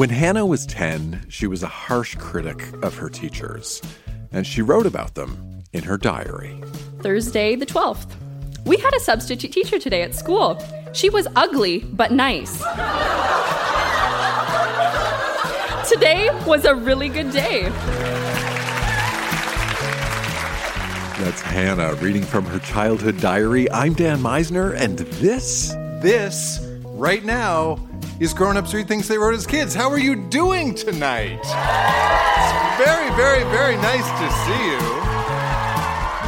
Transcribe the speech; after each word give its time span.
When 0.00 0.08
Hannah 0.08 0.46
was 0.46 0.64
10, 0.64 1.26
she 1.28 1.46
was 1.46 1.62
a 1.62 1.66
harsh 1.66 2.14
critic 2.14 2.72
of 2.82 2.96
her 2.96 3.10
teachers, 3.10 3.82
and 4.32 4.46
she 4.46 4.62
wrote 4.62 4.86
about 4.86 5.14
them 5.14 5.62
in 5.74 5.82
her 5.82 5.98
diary. 5.98 6.58
Thursday, 7.00 7.54
the 7.54 7.66
12th. 7.66 8.06
We 8.64 8.78
had 8.78 8.94
a 8.94 9.00
substitute 9.00 9.52
teacher 9.52 9.78
today 9.78 10.00
at 10.00 10.14
school. 10.14 10.58
She 10.94 11.10
was 11.10 11.28
ugly, 11.36 11.80
but 11.80 12.12
nice. 12.12 12.56
today 15.86 16.30
was 16.46 16.64
a 16.64 16.74
really 16.74 17.10
good 17.10 17.30
day. 17.30 17.64
That's 21.18 21.42
Hannah 21.42 21.92
reading 21.96 22.22
from 22.22 22.46
her 22.46 22.60
childhood 22.60 23.20
diary. 23.20 23.70
I'm 23.70 23.92
Dan 23.92 24.20
Misener, 24.20 24.74
and 24.74 24.98
this, 24.98 25.74
This, 26.00 26.69
right 27.00 27.24
now, 27.24 27.78
is 28.20 28.34
Grown 28.34 28.58
Ups 28.58 28.74
Read 28.74 28.86
Things 28.86 29.08
They 29.08 29.16
Wrote 29.16 29.34
as 29.34 29.46
Kids. 29.46 29.74
How 29.74 29.88
are 29.88 29.98
you 29.98 30.14
doing 30.14 30.74
tonight? 30.74 31.40
It's 31.40 32.84
very, 32.84 33.08
very, 33.16 33.42
very 33.44 33.76
nice 33.76 34.06
to 34.06 34.30
see 34.44 34.66
you. 34.70 34.80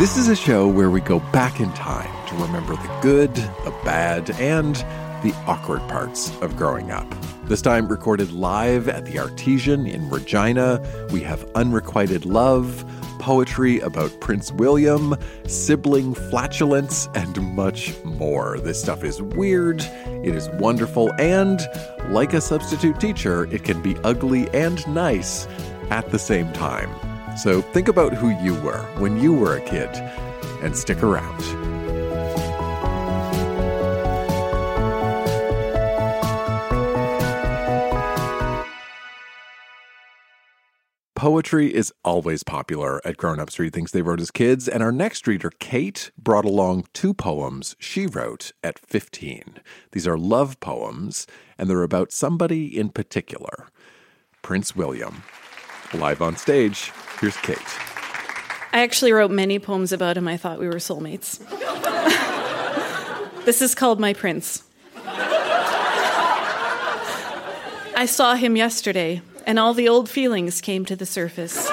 this 0.00 0.16
is 0.16 0.28
a 0.28 0.34
show 0.34 0.66
where 0.66 0.88
we 0.88 1.02
go 1.02 1.20
back 1.30 1.60
in 1.60 1.70
time 1.74 2.10
to 2.28 2.34
remember 2.36 2.74
the 2.74 2.98
good, 3.02 3.34
the 3.34 3.74
bad, 3.84 4.30
and 4.40 4.76
the 5.22 5.34
awkward 5.46 5.86
parts 5.90 6.34
of 6.40 6.56
growing 6.56 6.90
up. 6.90 7.06
This 7.44 7.60
time 7.60 7.86
recorded 7.86 8.32
live 8.32 8.88
at 8.88 9.04
the 9.04 9.18
Artesian 9.18 9.86
in 9.86 10.08
Regina. 10.08 10.80
We 11.12 11.20
have 11.20 11.44
unrequited 11.54 12.24
love, 12.24 12.82
poetry 13.22 13.78
about 13.78 14.10
Prince 14.20 14.50
William, 14.50 15.14
sibling 15.46 16.12
flatulence, 16.12 17.08
and 17.14 17.40
much 17.54 17.94
more. 18.02 18.58
This 18.58 18.82
stuff 18.82 19.04
is 19.04 19.22
weird, 19.22 19.80
it 19.80 20.34
is 20.34 20.48
wonderful, 20.54 21.12
and 21.20 21.60
like 22.08 22.34
a 22.34 22.40
substitute 22.40 22.98
teacher, 22.98 23.44
it 23.54 23.62
can 23.62 23.80
be 23.80 23.96
ugly 24.02 24.50
and 24.50 24.84
nice 24.88 25.46
at 25.90 26.10
the 26.10 26.18
same 26.18 26.52
time. 26.52 26.90
So 27.38 27.62
think 27.62 27.86
about 27.86 28.12
who 28.12 28.30
you 28.42 28.54
were 28.60 28.82
when 28.98 29.20
you 29.20 29.32
were 29.32 29.56
a 29.56 29.60
kid 29.60 29.90
and 30.60 30.76
stick 30.76 31.00
around. 31.04 31.81
Poetry 41.22 41.72
is 41.72 41.92
always 42.04 42.42
popular 42.42 43.00
at 43.06 43.16
Grown 43.16 43.38
Ups 43.38 43.56
Read 43.56 43.72
Things 43.72 43.92
They 43.92 44.02
Wrote 44.02 44.20
as 44.20 44.32
Kids, 44.32 44.66
and 44.66 44.82
our 44.82 44.90
next 44.90 45.28
reader, 45.28 45.52
Kate, 45.60 46.10
brought 46.18 46.44
along 46.44 46.88
two 46.94 47.14
poems 47.14 47.76
she 47.78 48.08
wrote 48.08 48.50
at 48.64 48.76
15. 48.80 49.60
These 49.92 50.08
are 50.08 50.18
love 50.18 50.58
poems, 50.58 51.28
and 51.56 51.70
they're 51.70 51.84
about 51.84 52.10
somebody 52.10 52.76
in 52.76 52.88
particular 52.88 53.68
Prince 54.42 54.74
William. 54.74 55.22
Live 55.94 56.20
on 56.20 56.36
stage, 56.36 56.90
here's 57.20 57.36
Kate. 57.36 57.56
I 58.72 58.80
actually 58.82 59.12
wrote 59.12 59.30
many 59.30 59.60
poems 59.60 59.92
about 59.92 60.16
him. 60.16 60.26
I 60.26 60.36
thought 60.36 60.58
we 60.58 60.66
were 60.66 60.74
soulmates. 60.74 61.38
this 63.44 63.62
is 63.62 63.76
called 63.76 64.00
My 64.00 64.12
Prince. 64.12 64.64
I 67.94 68.06
saw 68.06 68.34
him 68.34 68.56
yesterday, 68.56 69.22
and 69.46 69.58
all 69.58 69.74
the 69.74 69.88
old 69.88 70.08
feelings 70.08 70.60
came 70.60 70.84
to 70.86 70.96
the 70.96 71.06
surface. 71.06 71.68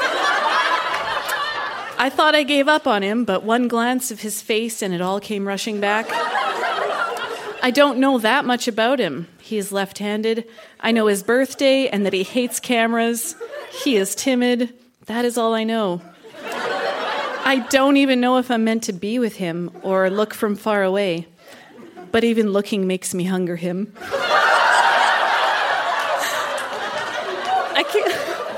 I 2.01 2.09
thought 2.09 2.33
I 2.33 2.43
gave 2.43 2.67
up 2.67 2.87
on 2.87 3.01
him, 3.01 3.25
but 3.25 3.43
one 3.43 3.67
glance 3.67 4.09
of 4.09 4.21
his 4.21 4.41
face 4.41 4.81
and 4.81 4.93
it 4.93 5.01
all 5.01 5.19
came 5.19 5.47
rushing 5.47 5.79
back. 5.79 6.07
I 7.61 7.71
don't 7.73 7.99
know 7.99 8.17
that 8.19 8.45
much 8.45 8.67
about 8.67 8.99
him. 8.99 9.27
He 9.41 9.57
is 9.57 9.71
left 9.71 9.97
handed. 9.97 10.45
I 10.79 10.91
know 10.91 11.07
his 11.07 11.23
birthday 11.23 11.89
and 11.89 12.05
that 12.05 12.13
he 12.13 12.23
hates 12.23 12.59
cameras. 12.59 13.35
He 13.83 13.97
is 13.97 14.15
timid. 14.15 14.73
That 15.07 15.25
is 15.25 15.37
all 15.37 15.53
I 15.53 15.65
know. 15.65 16.01
I 16.43 17.65
don't 17.69 17.97
even 17.97 18.21
know 18.21 18.37
if 18.37 18.49
I'm 18.49 18.63
meant 18.63 18.83
to 18.83 18.93
be 18.93 19.19
with 19.19 19.35
him 19.35 19.71
or 19.81 20.09
look 20.09 20.33
from 20.33 20.55
far 20.55 20.83
away. 20.83 21.27
But 22.11 22.23
even 22.23 22.51
looking 22.51 22.87
makes 22.87 23.13
me 23.13 23.25
hunger 23.25 23.55
him. 23.55 23.93
Can't 27.91 28.49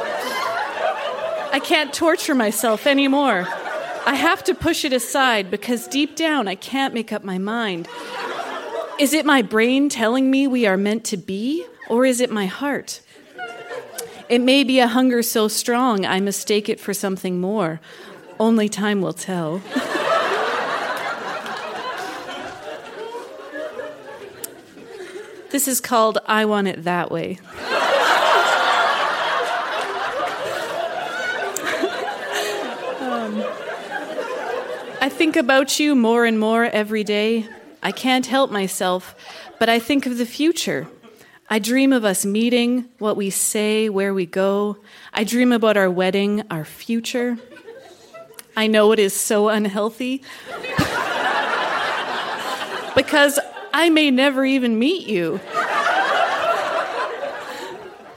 I 1.53 1.59
can't 1.59 1.93
torture 1.93 2.33
myself 2.33 2.87
anymore. 2.87 3.45
I 4.05 4.15
have 4.15 4.43
to 4.45 4.55
push 4.55 4.85
it 4.85 4.93
aside 4.93 5.51
because 5.51 5.87
deep 5.87 6.15
down 6.15 6.47
I 6.47 6.55
can't 6.55 6.93
make 6.93 7.11
up 7.11 7.23
my 7.23 7.37
mind. 7.37 7.89
Is 8.99 9.13
it 9.13 9.25
my 9.25 9.41
brain 9.41 9.89
telling 9.89 10.31
me 10.31 10.47
we 10.47 10.65
are 10.65 10.77
meant 10.77 11.03
to 11.05 11.17
be 11.17 11.65
or 11.89 12.05
is 12.05 12.21
it 12.21 12.31
my 12.31 12.45
heart? 12.45 13.01
It 14.29 14.39
may 14.39 14.63
be 14.63 14.79
a 14.79 14.87
hunger 14.87 15.21
so 15.21 15.49
strong 15.49 16.05
I 16.05 16.21
mistake 16.21 16.69
it 16.69 16.79
for 16.79 16.93
something 16.93 17.41
more. 17.41 17.81
Only 18.39 18.69
time 18.69 19.01
will 19.01 19.11
tell. 19.11 19.57
this 25.51 25.67
is 25.67 25.81
called 25.81 26.17
I 26.25 26.45
Want 26.45 26.69
It 26.69 26.85
That 26.85 27.11
Way. 27.11 27.39
Think 35.21 35.35
about 35.35 35.79
you 35.79 35.93
more 35.93 36.25
and 36.25 36.39
more 36.39 36.65
every 36.65 37.03
day. 37.03 37.45
I 37.83 37.91
can't 37.91 38.25
help 38.25 38.49
myself, 38.49 39.13
but 39.59 39.69
I 39.69 39.77
think 39.77 40.07
of 40.07 40.17
the 40.17 40.25
future. 40.25 40.87
I 41.47 41.59
dream 41.59 41.93
of 41.93 42.03
us 42.03 42.25
meeting, 42.25 42.89
what 42.97 43.15
we 43.15 43.29
say, 43.29 43.87
where 43.87 44.15
we 44.15 44.25
go. 44.25 44.77
I 45.13 45.23
dream 45.23 45.51
about 45.51 45.77
our 45.77 45.91
wedding, 45.91 46.41
our 46.49 46.65
future. 46.65 47.37
I 48.57 48.65
know 48.65 48.93
it 48.93 48.97
is 48.97 49.13
so 49.13 49.49
unhealthy 49.49 50.23
because 52.95 53.37
I 53.71 53.91
may 53.91 54.09
never 54.09 54.43
even 54.43 54.79
meet 54.79 55.05
you. 55.05 55.39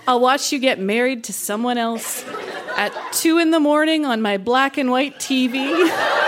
I'll 0.09 0.21
watch 0.21 0.53
you 0.53 0.59
get 0.59 0.79
married 0.81 1.25
to 1.25 1.35
someone 1.35 1.77
else 1.77 2.25
at 2.79 2.95
two 3.13 3.37
in 3.37 3.51
the 3.51 3.61
morning 3.61 4.07
on 4.07 4.23
my 4.23 4.39
black 4.39 4.79
and 4.79 4.91
white 4.91 5.19
TV 5.19 5.91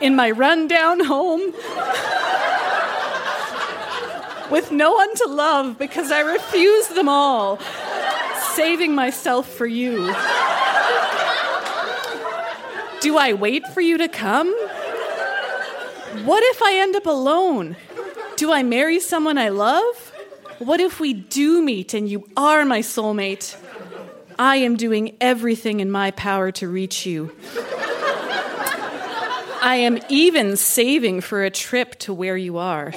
in 0.00 0.16
my 0.16 0.30
rundown 0.30 1.00
home 1.04 1.52
with 4.50 4.70
no 4.70 4.92
one 4.92 5.14
to 5.16 5.26
love 5.28 5.78
because 5.78 6.10
I 6.12 6.20
refuse 6.20 6.88
them 6.88 7.08
all, 7.08 7.58
saving 8.54 8.94
myself 8.94 9.48
for 9.48 9.66
you. 9.66 10.06
Do 13.00 13.18
I 13.18 13.34
wait 13.38 13.66
for 13.68 13.80
you 13.80 13.98
to 13.98 14.08
come? 14.08 14.48
What 16.24 16.42
if 16.44 16.62
I 16.62 16.78
end 16.80 16.96
up 16.96 17.06
alone? 17.06 17.76
Do 18.36 18.52
I 18.52 18.62
marry 18.62 19.00
someone 19.00 19.38
I 19.38 19.50
love? 19.50 20.12
What 20.58 20.80
if 20.80 21.00
we 21.00 21.12
do 21.12 21.62
meet 21.62 21.94
and 21.94 22.08
you 22.08 22.26
are 22.36 22.64
my 22.64 22.80
soulmate? 22.80 23.56
I 24.38 24.56
am 24.56 24.76
doing 24.76 25.16
everything 25.20 25.80
in 25.80 25.90
my 25.90 26.10
power 26.10 26.50
to 26.52 26.68
reach 26.68 27.06
you. 27.06 27.34
I 29.66 29.74
am 29.76 29.98
even 30.08 30.56
saving 30.56 31.22
for 31.22 31.42
a 31.42 31.50
trip 31.50 31.96
to 31.98 32.14
where 32.14 32.36
you 32.36 32.56
are. 32.56 32.92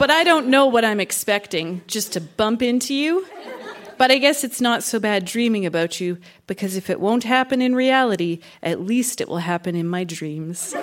But 0.00 0.10
I 0.10 0.24
don't 0.24 0.48
know 0.48 0.66
what 0.66 0.84
I'm 0.84 0.98
expecting, 0.98 1.82
just 1.86 2.14
to 2.14 2.20
bump 2.20 2.62
into 2.62 2.92
you. 2.92 3.24
But 3.96 4.10
I 4.10 4.18
guess 4.18 4.42
it's 4.42 4.60
not 4.60 4.82
so 4.82 4.98
bad 4.98 5.24
dreaming 5.24 5.66
about 5.66 6.00
you, 6.00 6.18
because 6.48 6.74
if 6.76 6.90
it 6.90 6.98
won't 6.98 7.22
happen 7.22 7.62
in 7.62 7.76
reality, 7.76 8.40
at 8.60 8.80
least 8.80 9.20
it 9.20 9.28
will 9.28 9.38
happen 9.38 9.76
in 9.76 9.86
my 9.86 10.02
dreams. 10.02 10.74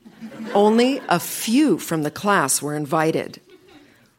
Only 0.54 1.02
a 1.10 1.20
few 1.20 1.78
from 1.78 2.04
the 2.04 2.10
class 2.10 2.62
were 2.62 2.74
invited. 2.74 3.42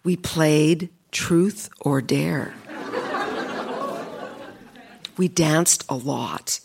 We 0.05 0.15
played 0.19 0.91
Truth 1.11 1.71
or 1.81 2.03
Dare. 2.03 2.53
We 5.17 5.29
danced 5.29 5.87
a 5.89 5.95
lot. 5.95 6.61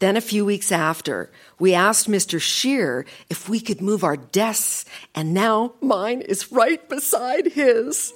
Then, 0.00 0.18
a 0.18 0.20
few 0.20 0.44
weeks 0.44 0.70
after, 0.70 1.30
we 1.58 1.72
asked 1.72 2.10
Mr. 2.10 2.38
Shear 2.38 3.06
if 3.30 3.48
we 3.48 3.58
could 3.58 3.80
move 3.80 4.04
our 4.04 4.18
desks, 4.18 4.84
and 5.14 5.32
now 5.32 5.72
mine 5.80 6.20
is 6.20 6.52
right 6.52 6.86
beside 6.90 7.52
his. 7.52 8.12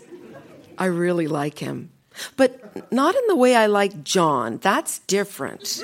I 0.79 0.87
really 0.87 1.27
like 1.27 1.59
him, 1.59 1.91
but 2.37 2.93
not 2.93 3.15
in 3.15 3.23
the 3.29 3.37
way 3.37 3.55
I 3.55 3.67
like 3.67 4.05
John. 4.05 4.59
That's 4.59 4.99
different. 5.01 5.83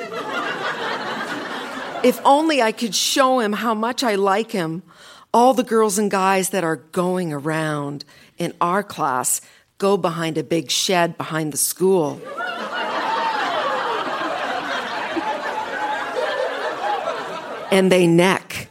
if 2.03 2.21
only 2.25 2.63
I 2.63 2.73
could 2.73 2.95
show 2.95 3.41
him 3.41 3.53
how 3.53 3.75
much 3.75 4.03
I 4.03 4.15
like 4.15 4.53
him. 4.53 4.83
All 5.33 5.55
the 5.55 5.63
girls 5.63 5.99
and 5.99 6.11
guys 6.11 6.51
that 6.51 6.65
are 6.65 6.77
going 6.77 7.33
around 7.33 8.05
in 8.39 8.53
our 8.61 8.83
class 8.83 9.41
go 9.79 9.97
behind 9.97 10.37
a 10.37 10.43
big 10.43 10.71
shed 10.71 11.17
behind 11.17 11.53
the 11.53 11.57
school. 11.57 12.21
and 17.71 17.91
they 17.91 18.07
neck. 18.07 18.69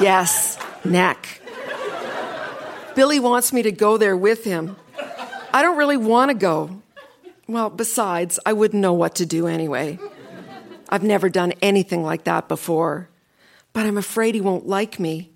yes, 0.00 0.58
neck. 0.84 1.40
Billy 2.96 3.20
wants 3.20 3.52
me 3.52 3.62
to 3.62 3.70
go 3.70 3.98
there 3.98 4.16
with 4.16 4.44
him. 4.44 4.74
I 5.52 5.60
don't 5.60 5.76
really 5.76 5.98
want 5.98 6.30
to 6.30 6.34
go. 6.34 6.82
Well, 7.46 7.68
besides, 7.68 8.40
I 8.46 8.54
wouldn't 8.54 8.80
know 8.80 8.94
what 8.94 9.16
to 9.16 9.26
do 9.26 9.46
anyway. 9.46 9.98
I've 10.88 11.02
never 11.02 11.28
done 11.28 11.52
anything 11.60 12.02
like 12.02 12.24
that 12.24 12.48
before. 12.48 13.10
But 13.74 13.84
I'm 13.84 13.98
afraid 13.98 14.34
he 14.34 14.40
won't 14.40 14.66
like 14.66 14.98
me. 14.98 15.30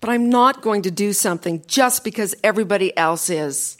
But 0.00 0.10
I'm 0.10 0.28
not 0.28 0.60
going 0.60 0.82
to 0.82 0.90
do 0.90 1.12
something 1.12 1.62
just 1.68 2.02
because 2.02 2.34
everybody 2.42 2.94
else 2.96 3.30
is. 3.30 3.78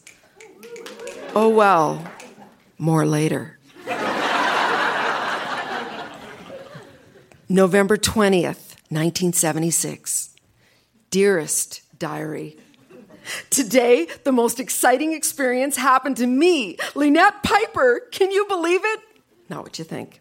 Oh 1.35 1.49
well, 1.49 2.09
more 2.79 3.05
later. 3.05 3.59
November 7.49 7.97
20th, 7.97 8.77
1976. 8.91 10.37
Dearest 11.11 11.83
diary. 11.99 12.57
Today, 13.51 14.07
the 14.25 14.33
most 14.33 14.61
exciting 14.61 15.13
experience 15.13 15.77
happened 15.77 16.17
to 16.19 16.27
me, 16.27 16.77
Lynette 16.95 17.43
Piper. 17.43 18.01
Can 18.11 18.31
you 18.31 18.47
believe 18.47 18.81
it? 18.85 19.01
Not 19.49 19.63
what 19.63 19.79
you 19.79 19.85
think. 19.85 20.21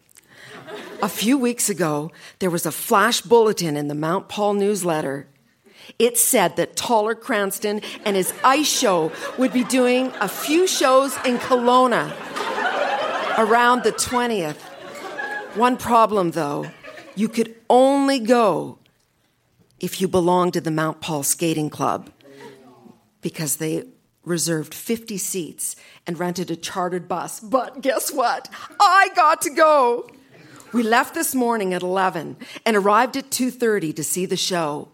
A 1.02 1.08
few 1.08 1.38
weeks 1.38 1.68
ago, 1.68 2.10
there 2.38 2.50
was 2.50 2.66
a 2.66 2.72
flash 2.72 3.20
bulletin 3.20 3.76
in 3.76 3.88
the 3.88 3.94
Mount 3.94 4.28
Paul 4.28 4.54
newsletter. 4.54 5.26
It 5.98 6.18
said 6.18 6.56
that 6.56 6.76
Toller 6.76 7.14
Cranston 7.14 7.80
and 8.04 8.16
his 8.16 8.32
ice 8.44 8.68
show 8.68 9.12
would 9.38 9.52
be 9.52 9.64
doing 9.64 10.12
a 10.20 10.28
few 10.28 10.66
shows 10.66 11.16
in 11.24 11.38
Kelowna 11.38 12.12
around 13.38 13.84
the 13.84 13.92
20th. 13.92 14.60
One 15.56 15.76
problem, 15.76 16.32
though 16.32 16.66
you 17.14 17.28
could 17.28 17.54
only 17.70 18.18
go 18.20 18.78
if 19.80 20.00
you 20.00 20.08
belonged 20.08 20.52
to 20.52 20.60
the 20.60 20.70
Mount 20.70 21.00
Paul 21.00 21.22
Skating 21.22 21.70
Club 21.70 22.10
because 23.20 23.56
they 23.56 23.84
reserved 24.24 24.74
50 24.74 25.16
seats 25.18 25.76
and 26.06 26.18
rented 26.18 26.50
a 26.50 26.56
chartered 26.56 27.08
bus. 27.08 27.40
But 27.40 27.80
guess 27.80 28.12
what? 28.12 28.48
I 28.80 29.08
got 29.14 29.42
to 29.42 29.50
go. 29.50 30.10
We 30.72 30.82
left 30.82 31.14
this 31.14 31.34
morning 31.34 31.72
at 31.72 31.82
11 31.82 32.36
and 32.66 32.76
arrived 32.76 33.16
at 33.16 33.30
2:30 33.30 33.94
to 33.96 34.04
see 34.04 34.26
the 34.26 34.36
show. 34.36 34.88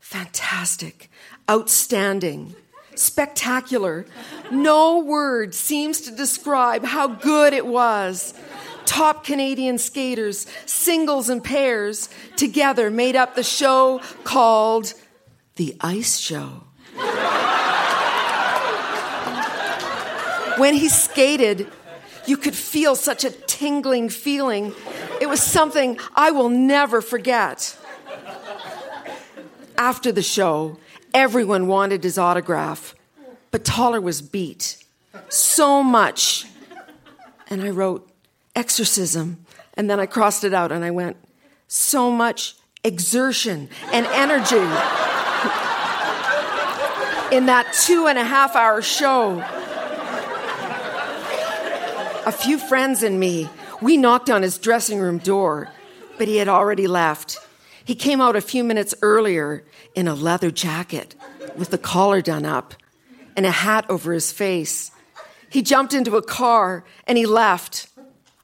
Fantastic, 0.00 1.10
outstanding, 1.50 2.54
spectacular. 2.94 4.06
No 4.50 5.00
word 5.00 5.54
seems 5.54 6.00
to 6.02 6.10
describe 6.10 6.84
how 6.84 7.08
good 7.08 7.52
it 7.52 7.66
was 7.66 8.32
top 8.86 9.24
Canadian 9.24 9.78
skaters, 9.78 10.46
singles 10.66 11.28
and 11.28 11.42
pairs, 11.42 12.08
together 12.36 12.90
made 12.90 13.16
up 13.16 13.34
the 13.34 13.42
show 13.42 14.00
called 14.24 14.94
The 15.56 15.76
Ice 15.80 16.18
Show. 16.18 16.64
When 20.58 20.74
he 20.74 20.88
skated, 20.88 21.66
you 22.26 22.36
could 22.36 22.54
feel 22.54 22.96
such 22.96 23.24
a 23.24 23.30
tingling 23.30 24.08
feeling. 24.08 24.72
It 25.20 25.28
was 25.28 25.42
something 25.42 25.98
I 26.14 26.30
will 26.30 26.48
never 26.48 27.00
forget. 27.00 27.76
After 29.76 30.12
the 30.12 30.22
show, 30.22 30.78
everyone 31.12 31.66
wanted 31.66 32.02
his 32.02 32.16
autograph, 32.16 32.94
but 33.50 33.64
Toller 33.64 34.00
was 34.00 34.22
beat 34.22 34.82
so 35.28 35.82
much. 35.82 36.46
And 37.50 37.62
I 37.62 37.70
wrote, 37.70 38.08
exorcism. 38.56 39.44
And 39.74 39.90
then 39.90 40.00
I 40.00 40.06
crossed 40.06 40.44
it 40.44 40.54
out 40.54 40.72
and 40.72 40.84
I 40.84 40.90
went, 40.90 41.16
so 41.66 42.10
much 42.10 42.56
exertion 42.84 43.68
and 43.92 44.06
energy 44.06 45.13
in 47.34 47.46
that 47.46 47.72
two 47.72 48.06
and 48.06 48.16
a 48.16 48.22
half 48.22 48.54
hour 48.54 48.80
show. 48.80 49.40
A 52.26 52.30
few 52.30 52.58
friends 52.58 53.02
and 53.02 53.18
me, 53.18 53.48
we 53.82 53.96
knocked 53.96 54.30
on 54.30 54.42
his 54.42 54.56
dressing 54.56 55.00
room 55.00 55.18
door, 55.18 55.68
but 56.16 56.28
he 56.28 56.36
had 56.36 56.46
already 56.46 56.86
left. 56.86 57.38
He 57.84 57.96
came 57.96 58.20
out 58.20 58.36
a 58.36 58.40
few 58.40 58.62
minutes 58.62 58.94
earlier 59.02 59.64
in 59.96 60.06
a 60.06 60.14
leather 60.14 60.52
jacket 60.52 61.16
with 61.56 61.70
the 61.70 61.78
collar 61.78 62.22
done 62.22 62.46
up 62.46 62.72
and 63.36 63.44
a 63.44 63.50
hat 63.50 63.84
over 63.88 64.12
his 64.12 64.30
face. 64.30 64.92
He 65.50 65.60
jumped 65.60 65.92
into 65.92 66.16
a 66.16 66.22
car 66.22 66.84
and 67.04 67.18
he 67.18 67.26
left. 67.26 67.88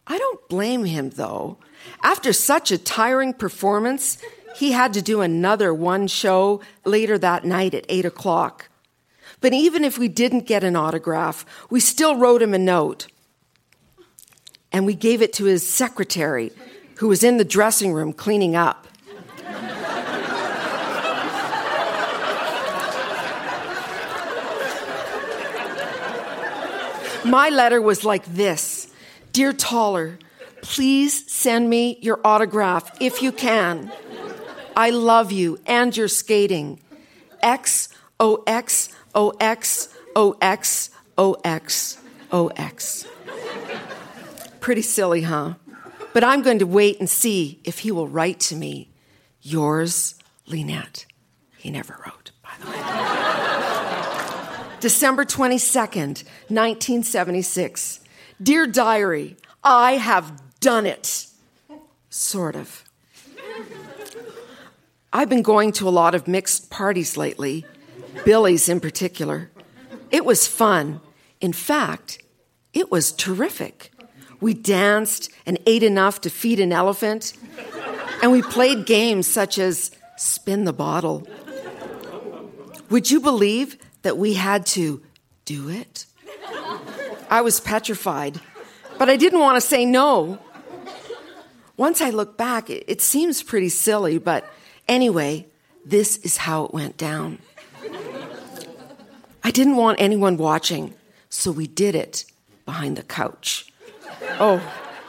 I 0.09 0.19
don't 0.19 0.49
blame 0.49 0.85
him, 0.85 1.11
though. 1.11 1.59
After 2.03 2.33
such 2.33 2.73
a 2.73 2.77
tiring 2.77 3.35
performance, 3.35 4.19
he 4.57 4.73
had 4.73 4.93
to 4.95 5.01
do 5.01 5.21
another 5.21 5.73
one 5.73 6.09
show 6.09 6.61
later 6.85 7.17
that 7.19 7.45
night 7.45 7.73
at 7.73 7.87
8 7.89 8.05
o'clock. 8.05 8.70
But 9.41 9.53
even 9.53 9.85
if 9.85 9.99
we 9.99 10.09
didn't 10.09 10.47
get 10.47 10.65
an 10.65 10.77
autograph, 10.77 11.47
we 11.71 11.81
still 11.81 12.17
wrote 12.17 12.43
him 12.43 12.55
a 12.55 12.59
note. 12.59 13.07
And 14.73 14.87
we 14.87 14.95
gave 14.95 15.23
it 15.23 15.33
to 15.35 15.45
his 15.45 15.67
secretary, 15.69 16.53
who 16.97 17.09
was 17.09 17.25
in 17.25 17.39
the 17.39 17.45
dressing 17.45 17.93
room 17.93 18.13
cleaning 18.13 18.55
up. 18.55 18.87
My 27.25 27.51
letter 27.51 27.81
was 27.83 28.05
like 28.05 28.25
this 28.27 28.91
Dear 29.33 29.53
Toller, 29.53 30.19
please 30.63 31.31
send 31.31 31.69
me 31.69 31.99
your 32.01 32.21
autograph 32.25 32.91
if 33.01 33.23
you 33.23 33.33
can. 33.33 33.93
I 34.77 34.91
love 34.91 35.31
you 35.31 35.59
and 35.67 35.97
your 35.97 36.09
skating. 36.09 36.81
X 37.43 37.89
O 39.15 39.33
X 39.41 39.89
O 40.17 40.37
X 40.41 40.91
OX, 40.91 40.91
OX, 41.19 41.99
OX. 42.33 43.07
Pretty 44.61 44.81
silly, 44.81 45.23
huh? 45.23 45.55
But 46.15 46.25
I'm 46.25 46.41
going 46.41 46.61
to 46.61 46.67
wait 46.67 46.99
and 46.99 47.11
see 47.11 47.61
if 47.63 47.81
he 47.81 47.93
will 47.93 48.09
write 48.09 48.41
to 48.41 48.57
me. 48.57 48.91
Yours, 49.43 50.15
Lynette. 50.47 51.05
He 51.59 51.71
never 51.71 52.01
wrote, 52.07 52.31
by 52.43 52.53
the 52.59 52.71
way. 52.71 52.79
December 54.81 55.27
22nd, 55.27 56.25
1976. 56.49 58.01
Dear 58.43 58.67
Diary, 58.67 59.37
I 59.63 59.93
have 59.93 60.41
done 60.61 60.87
it. 60.87 61.27
Sort 62.09 62.57
of. 62.57 62.83
I've 65.13 65.29
been 65.29 65.43
going 65.43 65.73
to 65.73 65.87
a 65.87 65.91
lot 65.91 66.15
of 66.15 66.27
mixed 66.27 66.71
parties 66.71 67.19
lately, 67.19 67.67
Billy's 68.25 68.69
in 68.69 68.81
particular. 68.81 69.51
It 70.11 70.25
was 70.25 70.47
fun. 70.47 71.01
In 71.41 71.53
fact, 71.53 72.23
it 72.73 72.91
was 72.91 73.13
terrific. 73.13 73.91
We 74.41 74.55
danced 74.55 75.31
and 75.47 75.59
ate 75.67 75.83
enough 75.83 76.21
to 76.23 76.31
feed 76.31 76.61
an 76.61 76.73
elephant, 76.73 77.35
and 78.23 78.33
we 78.33 78.43
played 78.43 78.87
games 78.87 79.27
such 79.27 79.59
as 79.59 79.91
spin 80.17 80.65
the 80.65 80.73
bottle. 80.73 81.27
Would 82.89 83.11
you 83.11 83.21
believe 83.21 83.77
that 84.03 84.17
we 84.17 84.35
had 84.35 84.67
to 84.67 85.03
do 85.45 85.69
it? 85.69 86.07
I 87.29 87.43
was 87.43 87.61
petrified, 87.61 88.41
but 88.99 89.09
I 89.09 89.17
didn't 89.17 89.41
want 89.41 89.57
to 89.57 89.61
say 89.61 89.85
no. 89.85 90.39
Once 91.77 92.01
I 92.01 92.11
look 92.11 92.37
back, 92.37 92.69
it, 92.69 93.01
seems 93.01 93.43
pretty 93.43 93.69
silly, 93.69 94.19
but 94.19 94.45
anyway, 94.89 95.47
this 95.85 96.19
is 96.19 96.37
how 96.37 96.65
it 96.65 96.75
went 96.75 96.97
down. 96.97 97.39
I 99.43 99.51
didn't 99.51 99.77
want 99.77 100.01
anyone 100.01 100.37
watching, 100.37 100.95
so 101.29 101.51
we 101.51 101.67
did 101.67 101.95
it 101.95 102.25
behind 102.65 102.97
the 102.97 103.03
couch. 103.03 103.73
Oh, 104.39 104.63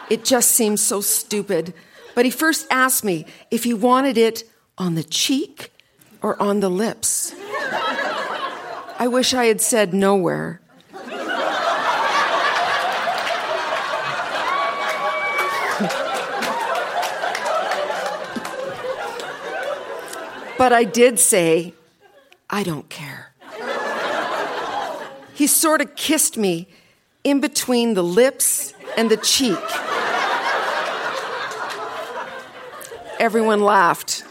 it 0.10 0.24
just 0.24 0.52
seems 0.52 0.82
so 0.82 1.02
stupid. 1.02 1.74
But 2.16 2.26
he 2.26 2.32
first 2.32 2.68
asked 2.70 3.04
me 3.04 3.26
if 3.50 3.64
he 3.64 3.74
wanted 3.74 4.18
it 4.18 4.44
on 4.78 4.96
the 4.96 5.04
cheek 5.04 5.72
or 6.22 6.42
on 6.42 6.60
the 6.60 6.70
lips. 6.70 7.34
I 8.98 9.08
wish 9.10 9.34
I 9.34 9.46
had 9.46 9.62
said 9.62 9.94
nowhere. 9.94 10.62
but 20.58 20.72
I 20.74 20.84
did 20.84 21.20
say, 21.20 21.74
I 22.50 22.64
don't 22.64 22.90
care. 22.90 23.21
He 25.42 25.48
sort 25.48 25.82
of 25.82 25.96
kissed 25.96 26.38
me 26.38 26.68
in 27.24 27.40
between 27.40 27.96
the 27.96 28.04
lips 28.04 28.76
and 28.96 29.10
the 29.10 29.18
cheek. 29.18 29.58
Everyone 33.20 33.62
laughed. 33.62 34.24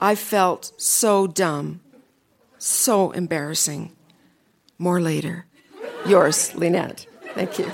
I 0.00 0.14
felt 0.14 0.70
so 0.76 1.26
dumb, 1.26 1.80
so 2.58 3.10
embarrassing. 3.10 3.90
More 4.78 5.00
later. 5.00 5.46
Yours, 6.06 6.54
Lynette. 6.54 7.08
Thank 7.34 7.58
you. 7.58 7.72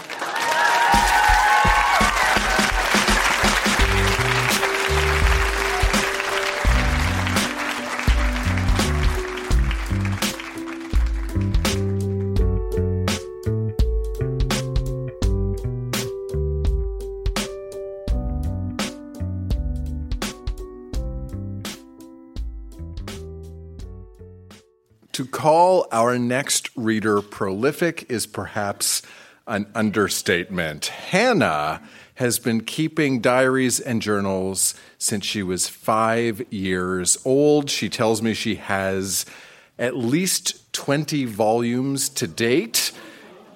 Call 25.40 25.87
our 25.90 26.18
next 26.18 26.68
reader 26.76 27.23
prolific 27.23 28.04
is 28.11 28.26
perhaps 28.26 29.00
an 29.47 29.66
understatement. 29.75 30.85
Hannah 30.88 31.80
has 32.16 32.38
been 32.38 32.61
keeping 32.61 33.23
diaries 33.23 33.80
and 33.80 34.02
journals 34.02 34.75
since 34.99 35.25
she 35.25 35.42
was 35.42 35.66
five 35.66 36.42
years 36.52 37.16
old. 37.25 37.70
She 37.70 37.88
tells 37.88 38.20
me 38.20 38.35
she 38.35 38.56
has 38.56 39.25
at 39.78 39.97
least 39.97 40.70
20 40.75 41.25
volumes 41.25 42.11
to 42.11 42.26
date. 42.26 42.92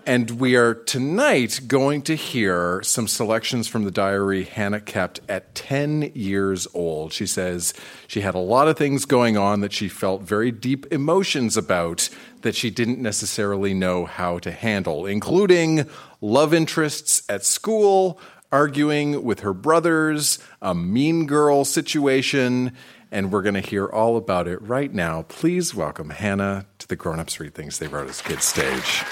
And 0.06 0.32
we 0.32 0.54
are 0.56 0.74
tonight 0.74 1.60
going 1.66 2.02
to 2.02 2.14
hear 2.14 2.82
some 2.82 3.08
selections 3.08 3.68
from 3.68 3.84
the 3.84 3.90
diary 3.90 4.44
Hannah 4.44 4.80
kept 4.80 5.20
at 5.30 5.54
10 5.54 6.12
years 6.14 6.66
old. 6.74 7.14
She 7.14 7.26
says 7.26 7.72
she 8.06 8.20
had 8.20 8.34
a 8.34 8.38
lot 8.38 8.68
of 8.68 8.76
things 8.76 9.06
going 9.06 9.38
on 9.38 9.60
that 9.60 9.72
she 9.72 9.88
felt 9.88 10.20
very 10.20 10.50
deep 10.50 10.92
emotions 10.92 11.56
about 11.56 12.10
that 12.42 12.54
she 12.54 12.68
didn't 12.70 12.98
necessarily 12.98 13.72
know 13.72 14.04
how 14.04 14.38
to 14.40 14.52
handle, 14.52 15.06
including 15.06 15.88
love 16.20 16.52
interests 16.52 17.22
at 17.30 17.42
school, 17.42 18.20
arguing 18.52 19.24
with 19.24 19.40
her 19.40 19.54
brothers, 19.54 20.38
a 20.60 20.74
mean 20.74 21.24
girl 21.24 21.64
situation, 21.64 22.72
and 23.10 23.32
we're 23.32 23.42
going 23.42 23.54
to 23.54 23.60
hear 23.60 23.86
all 23.86 24.18
about 24.18 24.48
it 24.48 24.60
right 24.60 24.92
now. 24.92 25.22
Please 25.22 25.74
welcome 25.74 26.10
Hannah 26.10 26.66
to 26.78 26.86
the 26.86 26.96
Grown 26.96 27.20
Ups 27.20 27.40
Read 27.40 27.54
Things 27.54 27.78
They 27.78 27.86
Wrote 27.86 28.10
as 28.10 28.20
Kids 28.20 28.44
stage. 28.44 29.02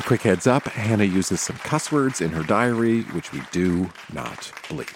A 0.00 0.02
quick 0.02 0.22
heads 0.22 0.46
up 0.46 0.64
Hannah 0.64 1.04
uses 1.04 1.42
some 1.42 1.56
cuss 1.56 1.92
words 1.92 2.22
in 2.22 2.30
her 2.30 2.42
diary, 2.42 3.02
which 3.12 3.34
we 3.34 3.42
do 3.52 3.90
not 4.14 4.50
bleep. 4.70 4.94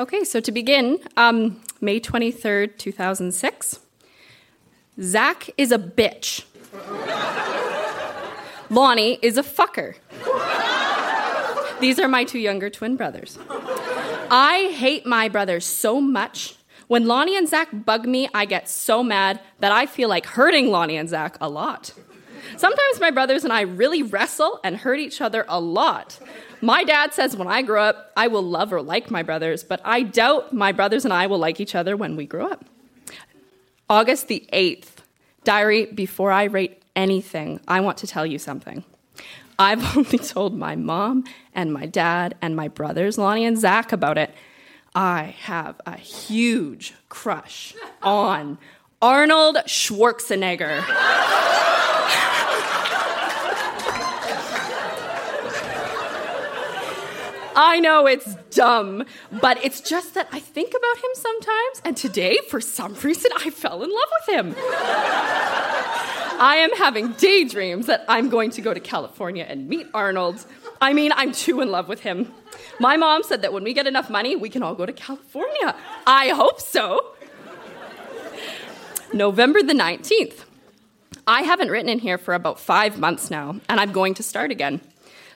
Okay, 0.00 0.24
so 0.24 0.40
to 0.40 0.50
begin, 0.50 0.98
um, 1.16 1.60
May 1.80 2.00
23rd, 2.00 2.76
2006. 2.76 3.78
Zach 5.00 5.48
is 5.56 5.70
a 5.70 5.78
bitch. 5.78 6.42
Lonnie 8.68 9.20
is 9.22 9.38
a 9.38 9.44
fucker. 9.44 9.94
These 11.80 12.00
are 12.00 12.08
my 12.08 12.24
two 12.24 12.40
younger 12.40 12.68
twin 12.68 12.96
brothers. 12.96 13.38
I 13.48 14.74
hate 14.74 15.06
my 15.06 15.28
brothers 15.28 15.64
so 15.64 16.00
much. 16.00 16.56
When 16.88 17.06
Lonnie 17.06 17.36
and 17.36 17.48
Zach 17.48 17.68
bug 17.72 18.06
me, 18.06 18.28
I 18.34 18.44
get 18.44 18.68
so 18.68 19.04
mad 19.04 19.38
that 19.60 19.70
I 19.70 19.86
feel 19.86 20.08
like 20.08 20.26
hurting 20.26 20.66
Lonnie 20.66 20.96
and 20.96 21.08
Zach 21.08 21.36
a 21.40 21.48
lot. 21.48 21.92
Sometimes 22.56 23.00
my 23.00 23.10
brothers 23.10 23.44
and 23.44 23.52
I 23.52 23.62
really 23.62 24.02
wrestle 24.02 24.60
and 24.64 24.76
hurt 24.76 24.98
each 24.98 25.20
other 25.20 25.44
a 25.48 25.60
lot. 25.60 26.18
My 26.60 26.84
dad 26.84 27.12
says 27.12 27.36
when 27.36 27.48
I 27.48 27.62
grow 27.62 27.82
up, 27.82 28.12
I 28.16 28.28
will 28.28 28.42
love 28.42 28.72
or 28.72 28.82
like 28.82 29.10
my 29.10 29.22
brothers, 29.22 29.62
but 29.62 29.80
I 29.84 30.02
doubt 30.02 30.52
my 30.52 30.72
brothers 30.72 31.04
and 31.04 31.12
I 31.12 31.26
will 31.26 31.38
like 31.38 31.60
each 31.60 31.74
other 31.74 31.96
when 31.96 32.16
we 32.16 32.26
grow 32.26 32.46
up. 32.46 32.64
August 33.88 34.28
the 34.28 34.48
8th, 34.52 34.96
diary, 35.44 35.86
before 35.86 36.32
I 36.32 36.44
rate 36.44 36.82
anything, 36.96 37.60
I 37.68 37.80
want 37.80 37.98
to 37.98 38.06
tell 38.06 38.24
you 38.24 38.38
something. 38.38 38.84
I've 39.58 39.96
only 39.96 40.18
told 40.18 40.56
my 40.56 40.76
mom 40.76 41.24
and 41.54 41.72
my 41.72 41.86
dad 41.86 42.34
and 42.40 42.56
my 42.56 42.68
brothers, 42.68 43.18
Lonnie 43.18 43.44
and 43.44 43.58
Zach, 43.58 43.92
about 43.92 44.18
it. 44.18 44.34
I 44.94 45.34
have 45.40 45.80
a 45.86 45.96
huge 45.96 46.94
crush 47.08 47.74
on 48.02 48.58
Arnold 49.02 49.56
Schwarzenegger. 49.66 50.82
I 57.56 57.80
know 57.80 58.06
it's 58.06 58.34
dumb, 58.50 59.04
but 59.40 59.64
it's 59.64 59.80
just 59.80 60.14
that 60.14 60.28
I 60.32 60.40
think 60.40 60.70
about 60.70 60.96
him 60.96 61.10
sometimes, 61.14 61.82
and 61.84 61.96
today, 61.96 62.38
for 62.48 62.60
some 62.60 62.94
reason, 62.94 63.30
I 63.36 63.50
fell 63.50 63.82
in 63.82 63.90
love 63.90 64.08
with 64.26 64.34
him. 64.34 64.54
I 66.36 66.56
am 66.56 66.76
having 66.76 67.12
daydreams 67.12 67.86
that 67.86 68.04
I'm 68.08 68.28
going 68.28 68.50
to 68.52 68.60
go 68.60 68.74
to 68.74 68.80
California 68.80 69.46
and 69.48 69.68
meet 69.68 69.86
Arnold. 69.94 70.44
I 70.80 70.92
mean, 70.92 71.12
I'm 71.14 71.32
too 71.32 71.60
in 71.60 71.70
love 71.70 71.88
with 71.88 72.00
him. 72.00 72.32
My 72.80 72.96
mom 72.96 73.22
said 73.22 73.42
that 73.42 73.52
when 73.52 73.62
we 73.62 73.72
get 73.72 73.86
enough 73.86 74.10
money, 74.10 74.34
we 74.34 74.48
can 74.48 74.62
all 74.62 74.74
go 74.74 74.84
to 74.84 74.92
California. 74.92 75.76
I 76.06 76.30
hope 76.30 76.60
so. 76.60 77.14
November 79.12 79.62
the 79.62 79.74
19th. 79.74 80.44
I 81.26 81.42
haven't 81.42 81.68
written 81.70 81.88
in 81.88 82.00
here 82.00 82.18
for 82.18 82.34
about 82.34 82.58
five 82.58 82.98
months 82.98 83.30
now, 83.30 83.60
and 83.68 83.80
I'm 83.80 83.92
going 83.92 84.14
to 84.14 84.22
start 84.22 84.50
again. 84.50 84.80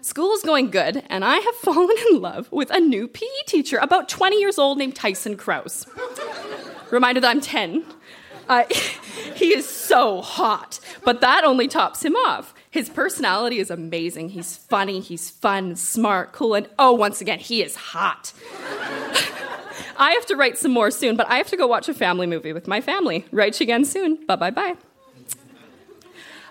School 0.00 0.32
is 0.32 0.42
going 0.42 0.70
good, 0.70 1.02
and 1.08 1.24
I 1.24 1.36
have 1.36 1.54
fallen 1.62 1.96
in 2.10 2.20
love 2.20 2.50
with 2.52 2.70
a 2.70 2.80
new 2.80 3.08
PE 3.08 3.26
teacher, 3.46 3.78
about 3.78 4.08
20 4.08 4.36
years 4.36 4.58
old, 4.58 4.78
named 4.78 4.94
Tyson 4.94 5.36
Kraus. 5.36 5.86
Reminder 6.90 7.20
that 7.20 7.28
I'm 7.28 7.40
10. 7.40 7.84
Uh, 8.48 8.64
he 9.34 9.54
is 9.54 9.68
so 9.68 10.20
hot, 10.22 10.80
but 11.04 11.20
that 11.20 11.44
only 11.44 11.68
tops 11.68 12.04
him 12.04 12.16
off. 12.16 12.54
His 12.70 12.88
personality 12.88 13.58
is 13.58 13.70
amazing. 13.70 14.30
He's 14.30 14.56
funny, 14.56 15.00
he's 15.00 15.30
fun, 15.30 15.76
smart, 15.76 16.32
cool, 16.32 16.54
and 16.54 16.68
oh, 16.78 16.92
once 16.92 17.20
again, 17.20 17.38
he 17.38 17.62
is 17.62 17.76
hot. 17.76 18.32
I 20.00 20.12
have 20.12 20.26
to 20.26 20.36
write 20.36 20.56
some 20.56 20.70
more 20.70 20.92
soon, 20.92 21.16
but 21.16 21.28
I 21.28 21.36
have 21.38 21.48
to 21.48 21.56
go 21.56 21.66
watch 21.66 21.88
a 21.88 21.94
family 21.94 22.26
movie 22.26 22.52
with 22.52 22.68
my 22.68 22.80
family. 22.80 23.26
Write 23.32 23.60
again 23.60 23.84
soon. 23.84 24.24
Bye 24.26 24.36
bye 24.36 24.50
bye. 24.50 24.76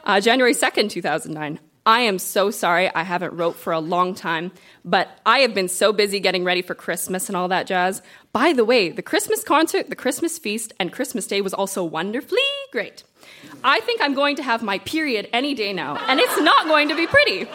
Uh, 0.03 0.19
January 0.19 0.53
2nd, 0.53 0.89
2009. 0.89 1.59
I 1.87 2.01
am 2.01 2.19
so 2.19 2.51
sorry 2.51 2.93
I 2.93 3.03
haven't 3.03 3.31
wrote 3.31 3.55
for 3.55 3.71
a 3.71 3.79
long 3.79 4.13
time, 4.13 4.51
but 4.83 5.07
I 5.25 5.39
have 5.39 5.53
been 5.53 5.69
so 5.69 5.93
busy 5.93 6.19
getting 6.19 6.43
ready 6.43 6.61
for 6.61 6.75
Christmas 6.75 7.29
and 7.29 7.37
all 7.37 7.47
that 7.47 7.65
jazz. 7.65 8.01
By 8.33 8.51
the 8.51 8.65
way, 8.65 8.89
the 8.89 9.01
Christmas 9.01 9.41
concert, 9.41 9.89
the 9.89 9.95
Christmas 9.95 10.37
feast, 10.37 10.73
and 10.81 10.91
Christmas 10.91 11.27
Day 11.27 11.39
was 11.39 11.53
also 11.53 11.85
wonderfully 11.85 12.41
great. 12.73 13.05
I 13.63 13.79
think 13.79 14.01
I'm 14.01 14.13
going 14.13 14.35
to 14.35 14.43
have 14.43 14.61
my 14.61 14.79
period 14.79 15.29
any 15.31 15.55
day 15.55 15.71
now, 15.71 15.95
and 16.09 16.19
it's 16.19 16.41
not 16.41 16.67
going 16.67 16.89
to 16.89 16.95
be 16.95 17.07
pretty. 17.07 17.47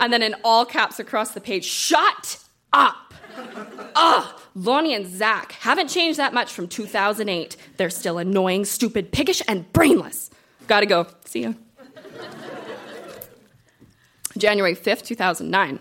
and 0.00 0.10
then 0.10 0.22
in 0.22 0.34
all 0.42 0.64
caps 0.64 0.98
across 0.98 1.32
the 1.32 1.42
page, 1.42 1.66
shut 1.66 2.42
up. 2.72 3.05
Ugh, 3.36 3.90
ah, 3.96 4.42
Lonnie 4.54 4.94
and 4.94 5.06
Zach 5.06 5.52
haven't 5.52 5.88
changed 5.88 6.18
that 6.18 6.32
much 6.32 6.52
from 6.52 6.68
2008. 6.68 7.56
They're 7.76 7.90
still 7.90 8.18
annoying, 8.18 8.64
stupid, 8.64 9.12
piggish, 9.12 9.42
and 9.46 9.70
brainless. 9.72 10.30
Gotta 10.66 10.86
go. 10.86 11.06
See 11.24 11.42
ya. 11.42 11.52
January 14.36 14.74
5th, 14.74 15.02
2009. 15.04 15.80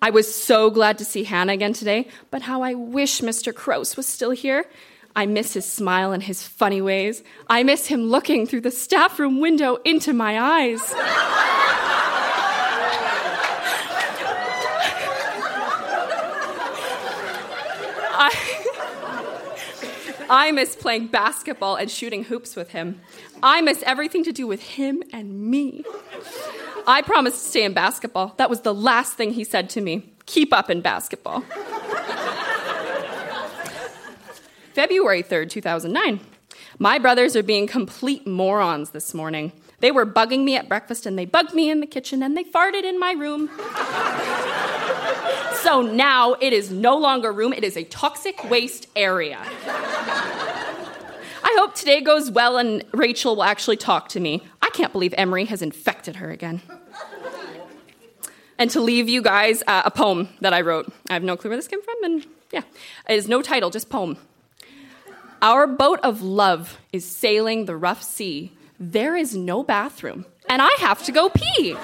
I 0.00 0.10
was 0.10 0.32
so 0.34 0.70
glad 0.70 0.98
to 0.98 1.04
see 1.04 1.24
Hannah 1.24 1.52
again 1.52 1.72
today, 1.72 2.08
but 2.30 2.42
how 2.42 2.62
I 2.62 2.74
wish 2.74 3.20
Mr. 3.20 3.54
Krause 3.54 3.96
was 3.96 4.06
still 4.06 4.32
here. 4.32 4.64
I 5.16 5.26
miss 5.26 5.54
his 5.54 5.64
smile 5.64 6.12
and 6.12 6.22
his 6.22 6.42
funny 6.42 6.82
ways. 6.82 7.22
I 7.48 7.62
miss 7.62 7.86
him 7.86 8.02
looking 8.02 8.46
through 8.46 8.62
the 8.62 8.70
staff 8.70 9.18
room 9.18 9.40
window 9.40 9.76
into 9.84 10.12
my 10.12 10.40
eyes. 10.40 10.82
I, 20.34 20.50
miss 20.50 20.74
playing 20.74 21.06
basketball 21.08 21.76
and 21.76 21.88
shooting 21.88 22.24
hoops 22.24 22.56
with 22.56 22.70
him. 22.70 23.00
I 23.40 23.60
miss 23.60 23.84
everything 23.86 24.24
to 24.24 24.32
do 24.32 24.48
with 24.48 24.60
him 24.60 25.04
and 25.12 25.48
me. 25.48 25.84
I 26.88 27.02
promised 27.02 27.40
to 27.40 27.48
stay 27.50 27.62
in 27.62 27.72
basketball. 27.72 28.34
That 28.36 28.50
was 28.50 28.62
the 28.62 28.74
last 28.74 29.14
thing 29.14 29.34
he 29.34 29.44
said 29.44 29.70
to 29.70 29.80
me. 29.80 30.12
Keep 30.26 30.52
up 30.52 30.70
in 30.70 30.80
basketball. 30.80 31.42
February 34.74 35.22
3rd, 35.22 35.50
2009. 35.50 36.18
My 36.80 36.98
brothers 36.98 37.36
are 37.36 37.44
being 37.44 37.68
complete 37.68 38.26
morons 38.26 38.90
this 38.90 39.14
morning. 39.14 39.52
They 39.78 39.92
were 39.92 40.04
bugging 40.04 40.42
me 40.42 40.56
at 40.56 40.68
breakfast 40.68 41.06
and 41.06 41.16
they 41.16 41.26
bugged 41.26 41.54
me 41.54 41.70
in 41.70 41.78
the 41.78 41.86
kitchen 41.86 42.24
and 42.24 42.36
they 42.36 42.42
farted 42.42 42.82
in 42.82 42.98
my 42.98 43.12
room. 43.12 43.50
So 45.64 45.80
now 45.80 46.34
it 46.34 46.52
is 46.52 46.70
no 46.70 46.98
longer 46.98 47.32
room, 47.32 47.54
it 47.54 47.64
is 47.64 47.76
a 47.76 47.84
toxic 47.84 48.50
waste 48.50 48.86
area. 48.94 49.38
I 51.46 51.56
hope 51.58 51.74
today 51.74 52.02
goes 52.02 52.30
well 52.30 52.58
and 52.58 52.84
Rachel 52.92 53.36
will 53.36 53.44
actually 53.44 53.78
talk 53.78 54.10
to 54.10 54.20
me. 54.20 54.42
I 54.60 54.68
can't 54.70 54.92
believe 54.92 55.14
Emery 55.16 55.46
has 55.46 55.62
infected 55.62 56.16
her 56.16 56.30
again. 56.30 56.60
and 58.58 58.70
to 58.70 58.80
leave 58.80 59.08
you 59.08 59.22
guys 59.22 59.62
uh, 59.66 59.82
a 59.86 59.90
poem 59.90 60.28
that 60.42 60.52
I 60.52 60.60
wrote. 60.60 60.92
I 61.08 61.14
have 61.14 61.22
no 61.22 61.34
clue 61.34 61.48
where 61.48 61.56
this 61.56 61.66
came 61.66 61.82
from, 61.82 61.96
and 62.04 62.26
yeah, 62.52 62.62
it 63.08 63.14
is 63.14 63.26
no 63.26 63.40
title, 63.40 63.70
just 63.70 63.88
poem. 63.88 64.18
Our 65.40 65.66
boat 65.66 65.98
of 66.02 66.20
love 66.20 66.78
is 66.92 67.06
sailing 67.06 67.64
the 67.64 67.76
rough 67.76 68.02
sea. 68.02 68.52
There 68.78 69.16
is 69.16 69.34
no 69.34 69.62
bathroom, 69.62 70.26
and 70.46 70.60
I 70.60 70.76
have 70.80 71.02
to 71.04 71.12
go 71.12 71.30
pee. 71.30 71.74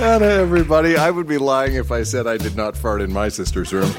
Hannah, 0.00 0.24
everybody. 0.24 0.96
I 0.96 1.10
would 1.10 1.26
be 1.26 1.36
lying 1.36 1.74
if 1.74 1.92
I 1.92 2.04
said 2.04 2.26
I 2.26 2.38
did 2.38 2.56
not 2.56 2.74
fart 2.74 3.02
in 3.02 3.12
my 3.12 3.28
sister's 3.28 3.70
room. 3.70 3.92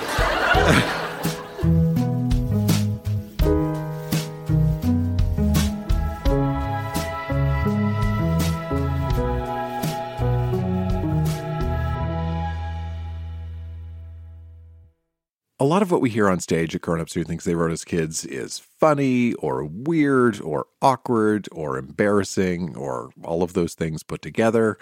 A 15.60 15.64
lot 15.64 15.84
of 15.84 15.92
what 15.92 16.02
we 16.02 16.10
hear 16.10 16.28
on 16.28 16.40
stage 16.40 16.74
at 16.74 16.82
Grown 16.82 17.00
Ups 17.00 17.14
Who 17.14 17.24
Thinks 17.24 17.46
They 17.46 17.54
Wrote 17.54 17.72
as 17.72 17.86
Kids 17.86 18.26
is 18.26 18.58
funny 18.58 19.34
or 19.34 19.64
weird 19.64 20.42
or 20.42 20.66
awkward 20.82 21.48
or 21.52 21.78
embarrassing 21.78 22.76
or 22.76 23.12
all 23.24 23.44
of 23.44 23.54
those 23.54 23.76
things 23.76 24.02
put 24.02 24.24
together. 24.24 24.80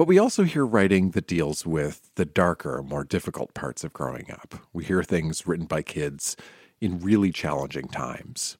But 0.00 0.08
we 0.08 0.18
also 0.18 0.44
hear 0.44 0.64
writing 0.64 1.10
that 1.10 1.26
deals 1.26 1.66
with 1.66 2.10
the 2.14 2.24
darker, 2.24 2.82
more 2.82 3.04
difficult 3.04 3.52
parts 3.52 3.84
of 3.84 3.92
growing 3.92 4.30
up. 4.30 4.54
We 4.72 4.82
hear 4.82 5.02
things 5.02 5.46
written 5.46 5.66
by 5.66 5.82
kids 5.82 6.38
in 6.80 7.00
really 7.00 7.30
challenging 7.32 7.86
times. 7.88 8.56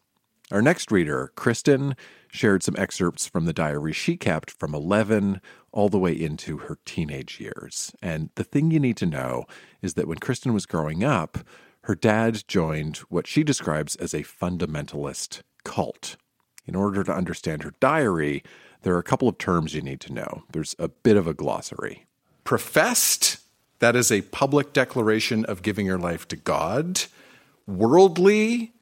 Our 0.50 0.60
next 0.60 0.92
reader, 0.92 1.32
Kristen, 1.36 1.96
shared 2.30 2.62
some 2.62 2.74
excerpts 2.76 3.26
from 3.26 3.46
the 3.46 3.54
diary 3.54 3.94
she 3.94 4.18
kept 4.18 4.50
from 4.50 4.74
11 4.74 5.40
all 5.72 5.88
the 5.88 5.98
way 5.98 6.12
into 6.12 6.58
her 6.58 6.76
teenage 6.84 7.40
years. 7.40 7.90
And 8.02 8.28
the 8.34 8.44
thing 8.44 8.70
you 8.70 8.78
need 8.78 8.98
to 8.98 9.06
know 9.06 9.46
is 9.80 9.94
that 9.94 10.06
when 10.06 10.18
Kristen 10.18 10.52
was 10.52 10.66
growing 10.66 11.02
up, 11.02 11.38
her 11.84 11.94
dad 11.94 12.44
joined 12.48 12.98
what 13.08 13.26
she 13.26 13.44
describes 13.44 13.96
as 13.96 14.12
a 14.12 14.24
fundamentalist 14.24 15.40
cult. 15.64 16.18
In 16.66 16.76
order 16.76 17.02
to 17.02 17.14
understand 17.14 17.62
her 17.62 17.72
diary, 17.80 18.42
there 18.82 18.94
are 18.94 18.98
a 18.98 19.04
couple 19.04 19.28
of 19.28 19.38
terms 19.38 19.74
you 19.74 19.82
need 19.82 20.00
to 20.00 20.12
know. 20.12 20.44
There's 20.52 20.74
a 20.78 20.88
bit 20.88 21.16
of 21.16 21.26
a 21.26 21.34
glossary. 21.34 22.06
Professed, 22.44 23.38
that 23.80 23.96
is 23.96 24.10
a 24.10 24.22
public 24.22 24.72
declaration 24.72 25.44
of 25.44 25.62
giving 25.62 25.86
your 25.86 25.98
life 25.98 26.26
to 26.28 26.36
God. 26.36 27.02
Worldly, 27.66 28.72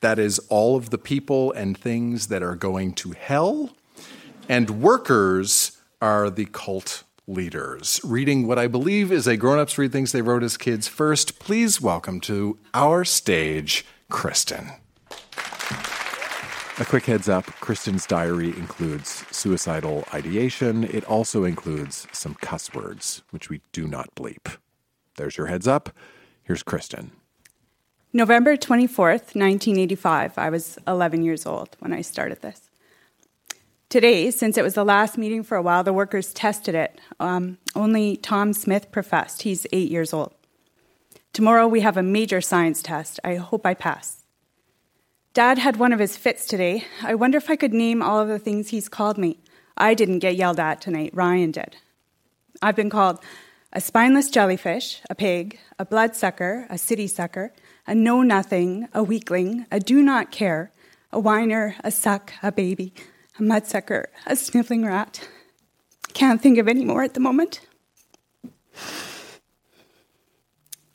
that 0.00 0.18
is 0.18 0.38
all 0.48 0.76
of 0.76 0.90
the 0.90 0.98
people 0.98 1.52
and 1.52 1.76
things 1.76 2.28
that 2.28 2.42
are 2.42 2.54
going 2.54 2.92
to 2.94 3.12
hell. 3.12 3.70
And 4.48 4.82
workers 4.82 5.72
are 6.00 6.30
the 6.30 6.46
cult 6.46 7.04
leaders. 7.26 8.00
Reading 8.04 8.46
what 8.46 8.58
I 8.58 8.66
believe 8.66 9.12
is 9.12 9.26
a 9.26 9.36
grown 9.36 9.58
ups 9.58 9.76
read 9.76 9.92
things 9.92 10.12
they 10.12 10.22
wrote 10.22 10.42
as 10.42 10.56
kids 10.56 10.88
first, 10.88 11.38
please 11.38 11.80
welcome 11.80 12.20
to 12.22 12.58
our 12.72 13.04
stage, 13.04 13.84
Kristen. 14.08 14.70
A 16.80 16.84
quick 16.84 17.06
heads 17.06 17.28
up 17.28 17.44
Kristen's 17.60 18.06
diary 18.06 18.50
includes 18.50 19.24
suicidal 19.32 20.04
ideation. 20.14 20.84
It 20.84 21.04
also 21.06 21.42
includes 21.42 22.06
some 22.12 22.34
cuss 22.34 22.72
words, 22.72 23.24
which 23.30 23.50
we 23.50 23.62
do 23.72 23.88
not 23.88 24.14
bleep. 24.14 24.58
There's 25.16 25.36
your 25.36 25.48
heads 25.48 25.66
up. 25.66 25.90
Here's 26.44 26.62
Kristen. 26.62 27.10
November 28.12 28.56
24th, 28.56 29.34
1985. 29.34 30.38
I 30.38 30.50
was 30.50 30.78
11 30.86 31.24
years 31.24 31.46
old 31.46 31.76
when 31.80 31.92
I 31.92 32.00
started 32.00 32.42
this. 32.42 32.70
Today, 33.88 34.30
since 34.30 34.56
it 34.56 34.62
was 34.62 34.74
the 34.74 34.84
last 34.84 35.18
meeting 35.18 35.42
for 35.42 35.56
a 35.56 35.62
while, 35.62 35.82
the 35.82 35.92
workers 35.92 36.32
tested 36.32 36.76
it. 36.76 37.00
Um, 37.18 37.58
only 37.74 38.16
Tom 38.16 38.52
Smith 38.52 38.92
professed. 38.92 39.42
He's 39.42 39.66
eight 39.72 39.90
years 39.90 40.12
old. 40.12 40.32
Tomorrow, 41.32 41.66
we 41.66 41.80
have 41.80 41.96
a 41.96 42.04
major 42.04 42.40
science 42.40 42.82
test. 42.82 43.18
I 43.24 43.34
hope 43.34 43.66
I 43.66 43.74
pass. 43.74 44.17
Dad 45.38 45.58
had 45.58 45.76
one 45.76 45.92
of 45.92 46.00
his 46.00 46.16
fits 46.16 46.46
today. 46.46 46.82
I 47.00 47.14
wonder 47.14 47.38
if 47.38 47.48
I 47.48 47.54
could 47.54 47.72
name 47.72 48.02
all 48.02 48.18
of 48.18 48.26
the 48.26 48.40
things 48.40 48.70
he's 48.70 48.88
called 48.88 49.16
me. 49.16 49.38
I 49.76 49.94
didn't 49.94 50.18
get 50.18 50.34
yelled 50.34 50.58
at 50.58 50.80
tonight, 50.80 51.12
Ryan 51.14 51.52
did. 51.52 51.76
I've 52.60 52.74
been 52.74 52.90
called 52.90 53.20
a 53.72 53.80
spineless 53.80 54.30
jellyfish, 54.30 55.00
a 55.08 55.14
pig, 55.14 55.60
a 55.78 55.84
bloodsucker, 55.84 56.66
a 56.68 56.76
city 56.76 57.06
sucker, 57.06 57.52
a 57.86 57.94
know 57.94 58.24
nothing, 58.24 58.88
a 58.92 59.04
weakling, 59.04 59.64
a 59.70 59.78
do 59.78 60.02
not 60.02 60.32
care, 60.32 60.72
a 61.12 61.20
whiner, 61.20 61.76
a 61.84 61.92
suck, 61.92 62.32
a 62.42 62.50
baby, 62.50 62.92
a 63.38 63.40
mudsucker, 63.40 64.06
a 64.26 64.34
sniffling 64.34 64.84
rat. 64.84 65.28
Can't 66.14 66.42
think 66.42 66.58
of 66.58 66.66
any 66.66 66.84
more 66.84 67.04
at 67.04 67.14
the 67.14 67.20
moment. 67.20 67.60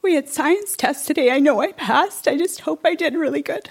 We 0.02 0.16
had 0.16 0.28
science 0.28 0.76
tests 0.76 1.08
today. 1.08 1.32
I 1.32 1.40
know 1.40 1.62
I 1.62 1.72
passed. 1.72 2.28
I 2.28 2.36
just 2.36 2.60
hope 2.60 2.82
I 2.84 2.94
did 2.94 3.16
really 3.16 3.42
good. 3.42 3.70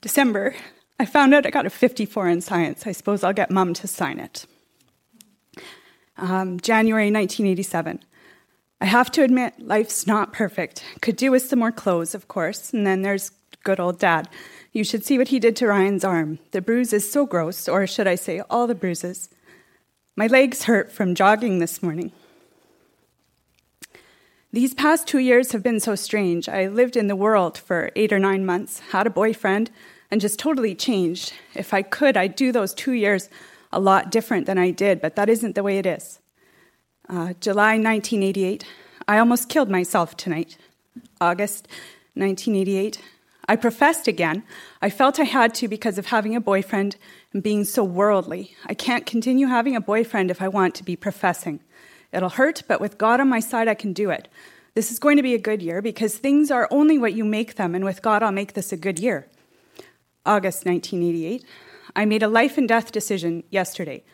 December, 0.00 0.54
I 0.98 1.06
found 1.06 1.34
out 1.34 1.46
I 1.46 1.50
got 1.50 1.66
a 1.66 1.70
54 1.70 2.28
in 2.28 2.40
science. 2.40 2.86
I 2.86 2.92
suppose 2.92 3.22
I'll 3.22 3.32
get 3.32 3.50
mum 3.50 3.74
to 3.74 3.86
sign 3.86 4.18
it. 4.18 4.46
Um, 6.16 6.60
January 6.60 7.10
1987. 7.10 8.00
I 8.82 8.86
have 8.86 9.10
to 9.12 9.22
admit, 9.22 9.54
life's 9.58 10.06
not 10.06 10.32
perfect. 10.32 10.84
Could 11.02 11.16
do 11.16 11.30
with 11.30 11.42
some 11.42 11.58
more 11.58 11.72
clothes, 11.72 12.14
of 12.14 12.28
course. 12.28 12.72
And 12.72 12.86
then 12.86 13.02
there's 13.02 13.30
good 13.62 13.80
old 13.80 13.98
dad. 13.98 14.28
You 14.72 14.84
should 14.84 15.04
see 15.04 15.18
what 15.18 15.28
he 15.28 15.38
did 15.38 15.56
to 15.56 15.66
Ryan's 15.66 16.04
arm. 16.04 16.38
The 16.52 16.62
bruise 16.62 16.92
is 16.92 17.10
so 17.10 17.26
gross, 17.26 17.68
or 17.68 17.86
should 17.86 18.06
I 18.06 18.14
say, 18.14 18.40
all 18.48 18.66
the 18.66 18.74
bruises. 18.74 19.28
My 20.16 20.26
legs 20.26 20.64
hurt 20.64 20.92
from 20.92 21.14
jogging 21.14 21.58
this 21.58 21.82
morning. 21.82 22.12
These 24.52 24.74
past 24.74 25.06
two 25.06 25.20
years 25.20 25.52
have 25.52 25.62
been 25.62 25.78
so 25.78 25.94
strange. 25.94 26.48
I 26.48 26.66
lived 26.66 26.96
in 26.96 27.06
the 27.06 27.14
world 27.14 27.56
for 27.56 27.92
eight 27.94 28.12
or 28.12 28.18
nine 28.18 28.44
months, 28.44 28.80
had 28.90 29.06
a 29.06 29.10
boyfriend, 29.10 29.70
and 30.10 30.20
just 30.20 30.40
totally 30.40 30.74
changed. 30.74 31.32
If 31.54 31.72
I 31.72 31.82
could, 31.82 32.16
I'd 32.16 32.34
do 32.34 32.50
those 32.50 32.74
two 32.74 32.90
years 32.90 33.28
a 33.72 33.78
lot 33.78 34.10
different 34.10 34.46
than 34.46 34.58
I 34.58 34.72
did, 34.72 35.00
but 35.00 35.14
that 35.14 35.28
isn't 35.28 35.54
the 35.54 35.62
way 35.62 35.78
it 35.78 35.86
is. 35.86 36.18
Uh, 37.08 37.34
July 37.40 37.74
1988, 37.74 38.64
I 39.06 39.18
almost 39.18 39.48
killed 39.48 39.70
myself 39.70 40.16
tonight. 40.16 40.58
August 41.20 41.68
1988, 42.14 43.00
I 43.48 43.54
professed 43.54 44.08
again. 44.08 44.42
I 44.82 44.90
felt 44.90 45.20
I 45.20 45.24
had 45.24 45.54
to 45.54 45.68
because 45.68 45.96
of 45.96 46.06
having 46.06 46.34
a 46.34 46.40
boyfriend 46.40 46.96
and 47.32 47.40
being 47.40 47.62
so 47.62 47.84
worldly. 47.84 48.56
I 48.66 48.74
can't 48.74 49.06
continue 49.06 49.46
having 49.46 49.76
a 49.76 49.80
boyfriend 49.80 50.28
if 50.28 50.42
I 50.42 50.48
want 50.48 50.74
to 50.74 50.84
be 50.84 50.96
professing. 50.96 51.60
It'll 52.12 52.30
hurt, 52.30 52.62
but 52.66 52.80
with 52.80 52.98
God 52.98 53.20
on 53.20 53.28
my 53.28 53.40
side, 53.40 53.68
I 53.68 53.74
can 53.74 53.92
do 53.92 54.10
it. 54.10 54.28
This 54.74 54.90
is 54.90 54.98
going 54.98 55.16
to 55.16 55.22
be 55.22 55.34
a 55.34 55.38
good 55.38 55.62
year 55.62 55.82
because 55.82 56.16
things 56.16 56.50
are 56.50 56.68
only 56.70 56.98
what 56.98 57.14
you 57.14 57.24
make 57.24 57.56
them, 57.56 57.74
and 57.74 57.84
with 57.84 58.02
God, 58.02 58.22
I'll 58.22 58.32
make 58.32 58.54
this 58.54 58.72
a 58.72 58.76
good 58.76 58.98
year. 58.98 59.26
August 60.24 60.66
1988, 60.66 61.44
I 61.96 62.04
made 62.04 62.22
a 62.22 62.28
life 62.28 62.56
and 62.58 62.68
death 62.68 62.92
decision 62.92 63.42
yesterday. 63.50 64.04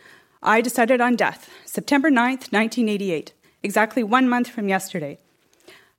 I 0.42 0.60
decided 0.60 1.00
on 1.00 1.16
death, 1.16 1.50
September 1.64 2.10
9th, 2.10 2.52
1988, 2.52 3.32
exactly 3.62 4.02
one 4.02 4.28
month 4.28 4.48
from 4.48 4.68
yesterday. 4.68 5.18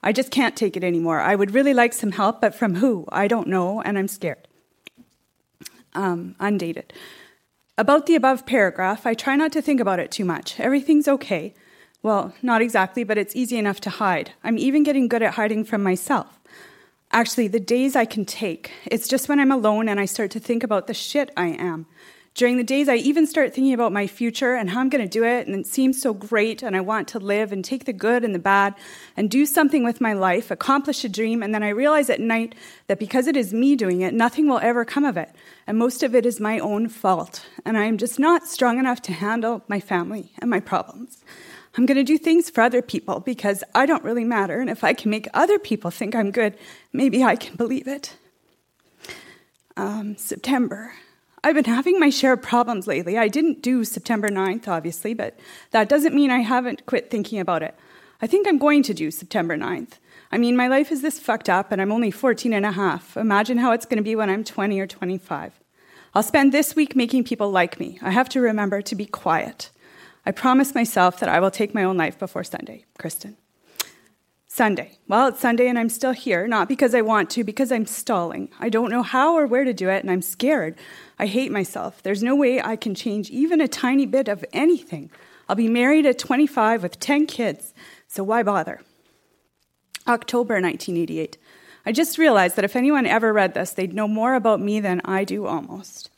I 0.01 0.11
just 0.11 0.31
can't 0.31 0.55
take 0.55 0.77
it 0.77 0.83
anymore. 0.83 1.19
I 1.19 1.35
would 1.35 1.53
really 1.53 1.73
like 1.73 1.93
some 1.93 2.11
help, 2.11 2.41
but 2.41 2.55
from 2.55 2.75
who? 2.75 3.05
I 3.09 3.27
don't 3.27 3.47
know, 3.47 3.81
and 3.81 3.97
I'm 3.97 4.07
scared. 4.07 4.47
Um, 5.93 6.35
undated. 6.39 6.93
About 7.77 8.05
the 8.05 8.15
above 8.15 8.45
paragraph, 8.45 9.05
I 9.05 9.13
try 9.13 9.35
not 9.35 9.51
to 9.51 9.61
think 9.61 9.79
about 9.79 9.99
it 9.99 10.11
too 10.11 10.25
much. 10.25 10.59
Everything's 10.59 11.07
okay. 11.07 11.53
Well, 12.03 12.33
not 12.41 12.61
exactly, 12.61 13.03
but 13.03 13.17
it's 13.17 13.35
easy 13.35 13.57
enough 13.57 13.81
to 13.81 13.89
hide. 13.89 14.31
I'm 14.43 14.57
even 14.57 14.83
getting 14.83 15.07
good 15.07 15.23
at 15.23 15.33
hiding 15.33 15.65
from 15.65 15.83
myself. 15.83 16.39
Actually, 17.11 17.47
the 17.47 17.59
days 17.59 17.95
I 17.95 18.05
can 18.05 18.25
take, 18.25 18.71
it's 18.85 19.07
just 19.07 19.29
when 19.29 19.39
I'm 19.39 19.51
alone 19.51 19.89
and 19.89 19.99
I 19.99 20.05
start 20.05 20.31
to 20.31 20.39
think 20.39 20.63
about 20.63 20.87
the 20.87 20.93
shit 20.93 21.31
I 21.37 21.47
am. 21.47 21.85
During 22.37 22.57
the 22.57 22.63
days, 22.63 22.87
I 22.87 22.97
even 22.97 23.25
start 23.25 23.55
thinking 23.55 23.73
about 23.73 23.91
my 23.91 24.05
future 24.05 24.53
and 24.53 24.69
how 24.69 24.79
I'm 24.79 24.89
going 24.89 25.03
to 25.03 25.09
do 25.09 25.23
it, 25.23 25.47
and 25.47 25.55
it 25.55 25.65
seems 25.65 25.99
so 25.99 26.13
great, 26.13 26.61
and 26.61 26.75
I 26.75 26.81
want 26.81 27.07
to 27.07 27.19
live 27.19 27.51
and 27.51 27.65
take 27.65 27.85
the 27.85 27.93
good 27.93 28.23
and 28.23 28.35
the 28.35 28.39
bad 28.39 28.75
and 29.15 29.27
do 29.27 29.43
something 29.47 29.83
with 29.83 29.99
my 29.99 30.13
life, 30.13 30.51
accomplish 30.51 31.03
a 31.03 31.09
dream, 31.09 31.41
and 31.41 31.51
then 31.51 31.63
I 31.63 31.69
realize 31.69 32.11
at 32.11 32.19
night 32.19 32.53
that 32.85 32.99
because 32.99 33.25
it 33.25 33.35
is 33.35 33.53
me 33.53 33.75
doing 33.75 34.01
it, 34.01 34.13
nothing 34.13 34.47
will 34.47 34.59
ever 34.59 34.85
come 34.85 35.03
of 35.03 35.17
it, 35.17 35.31
and 35.65 35.79
most 35.79 36.03
of 36.03 36.13
it 36.13 36.27
is 36.27 36.39
my 36.39 36.59
own 36.59 36.89
fault, 36.89 37.43
and 37.65 37.75
I 37.75 37.85
am 37.85 37.97
just 37.97 38.19
not 38.19 38.45
strong 38.45 38.77
enough 38.77 39.01
to 39.03 39.13
handle 39.13 39.63
my 39.67 39.79
family 39.79 40.31
and 40.37 40.47
my 40.47 40.59
problems. 40.59 41.16
I'm 41.77 41.85
going 41.85 41.97
to 41.97 42.03
do 42.03 42.17
things 42.17 42.49
for 42.49 42.61
other 42.61 42.81
people 42.81 43.19
because 43.19 43.63
I 43.75 43.85
don't 43.85 44.03
really 44.03 44.23
matter. 44.23 44.59
And 44.59 44.69
if 44.69 44.83
I 44.83 44.93
can 44.93 45.11
make 45.11 45.27
other 45.33 45.59
people 45.59 45.91
think 45.91 46.15
I'm 46.15 46.31
good, 46.31 46.57
maybe 46.91 47.23
I 47.23 47.35
can 47.35 47.55
believe 47.55 47.87
it. 47.87 48.17
Um, 49.77 50.17
September. 50.17 50.93
I've 51.43 51.53
been 51.53 51.65
having 51.65 51.99
my 51.99 52.09
share 52.09 52.33
of 52.33 52.41
problems 52.41 52.87
lately. 52.87 53.15
I 53.17 53.27
didn't 53.27 53.61
do 53.61 53.83
September 53.83 54.27
9th, 54.27 54.67
obviously, 54.67 55.13
but 55.13 55.39
that 55.69 55.87
doesn't 55.87 56.15
mean 56.15 56.31
I 56.31 56.39
haven't 56.39 56.87
quit 56.87 57.11
thinking 57.11 57.39
about 57.39 57.61
it. 57.61 57.75
I 58.23 58.27
think 58.27 58.47
I'm 58.47 58.57
going 58.57 58.81
to 58.83 58.93
do 58.95 59.11
September 59.11 59.55
9th. 59.55 59.93
I 60.31 60.39
mean, 60.39 60.57
my 60.57 60.67
life 60.67 60.91
is 60.91 61.03
this 61.03 61.19
fucked 61.19 61.47
up 61.47 61.71
and 61.71 61.79
I'm 61.79 61.91
only 61.91 62.09
14 62.09 62.53
and 62.53 62.65
a 62.65 62.71
half. 62.71 63.15
Imagine 63.15 63.59
how 63.59 63.71
it's 63.71 63.85
going 63.85 63.97
to 63.97 64.03
be 64.03 64.15
when 64.15 64.31
I'm 64.31 64.43
20 64.43 64.79
or 64.79 64.87
25. 64.87 65.53
I'll 66.15 66.23
spend 66.23 66.51
this 66.51 66.75
week 66.75 66.95
making 66.95 67.23
people 67.23 67.51
like 67.51 67.79
me. 67.79 67.99
I 68.01 68.09
have 68.09 68.29
to 68.29 68.41
remember 68.41 68.81
to 68.81 68.95
be 68.95 69.05
quiet. 69.05 69.69
I 70.27 70.31
promise 70.31 70.75
myself 70.75 71.21
that 71.21 71.29
I 71.29 71.39
will 71.39 71.49
take 71.49 71.73
my 71.73 71.85
own 71.85 71.95
life 71.95 72.19
before 72.19 72.43
Sunday. 72.43 72.83
Kristen. 72.99 73.37
Sunday. 74.45 74.97
Well, 75.07 75.29
it's 75.29 75.39
Sunday 75.39 75.69
and 75.69 75.79
I'm 75.79 75.87
still 75.87 76.11
here, 76.11 76.49
not 76.49 76.67
because 76.67 76.93
I 76.93 76.99
want 76.99 77.29
to, 77.29 77.45
because 77.45 77.71
I'm 77.71 77.85
stalling. 77.85 78.49
I 78.59 78.67
don't 78.67 78.91
know 78.91 79.03
how 79.03 79.37
or 79.37 79.47
where 79.47 79.63
to 79.63 79.71
do 79.71 79.87
it, 79.87 80.03
and 80.03 80.11
I'm 80.11 80.21
scared. 80.21 80.75
I 81.17 81.27
hate 81.27 81.49
myself. 81.49 82.03
There's 82.03 82.21
no 82.21 82.35
way 82.35 82.61
I 82.61 82.75
can 82.75 82.93
change 82.93 83.29
even 83.29 83.61
a 83.61 83.69
tiny 83.69 84.05
bit 84.05 84.27
of 84.27 84.43
anything. 84.51 85.11
I'll 85.47 85.55
be 85.55 85.69
married 85.69 86.05
at 86.05 86.19
25 86.19 86.83
with 86.83 86.99
10 86.99 87.25
kids, 87.25 87.73
so 88.09 88.21
why 88.21 88.43
bother? 88.43 88.81
October 90.09 90.55
1988. 90.55 91.37
I 91.85 91.93
just 91.93 92.17
realized 92.17 92.57
that 92.57 92.65
if 92.65 92.75
anyone 92.75 93.05
ever 93.05 93.31
read 93.31 93.53
this, 93.53 93.71
they'd 93.71 93.93
know 93.93 94.09
more 94.09 94.35
about 94.35 94.59
me 94.59 94.81
than 94.81 94.99
I 95.05 95.23
do 95.23 95.45
almost. 95.45 96.09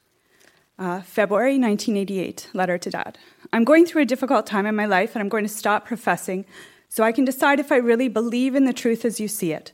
Uh, 0.79 1.01
February 1.01 1.59
1988, 1.59 2.47
letter 2.53 2.79
to 2.79 2.89
dad. 2.89 3.19
I'm 3.51 3.63
going 3.63 3.85
through 3.85 4.03
a 4.03 4.05
difficult 4.05 4.45
time 4.45 4.65
in 4.65 4.75
my 4.75 4.85
life 4.85 5.15
and 5.15 5.21
I'm 5.21 5.29
going 5.29 5.43
to 5.43 5.49
stop 5.49 5.85
professing 5.85 6.45
so 6.87 7.03
I 7.03 7.11
can 7.11 7.25
decide 7.25 7.59
if 7.59 7.71
I 7.71 7.77
really 7.77 8.07
believe 8.07 8.55
in 8.55 8.65
the 8.65 8.73
truth 8.73 9.05
as 9.05 9.19
you 9.19 9.27
see 9.27 9.51
it. 9.51 9.71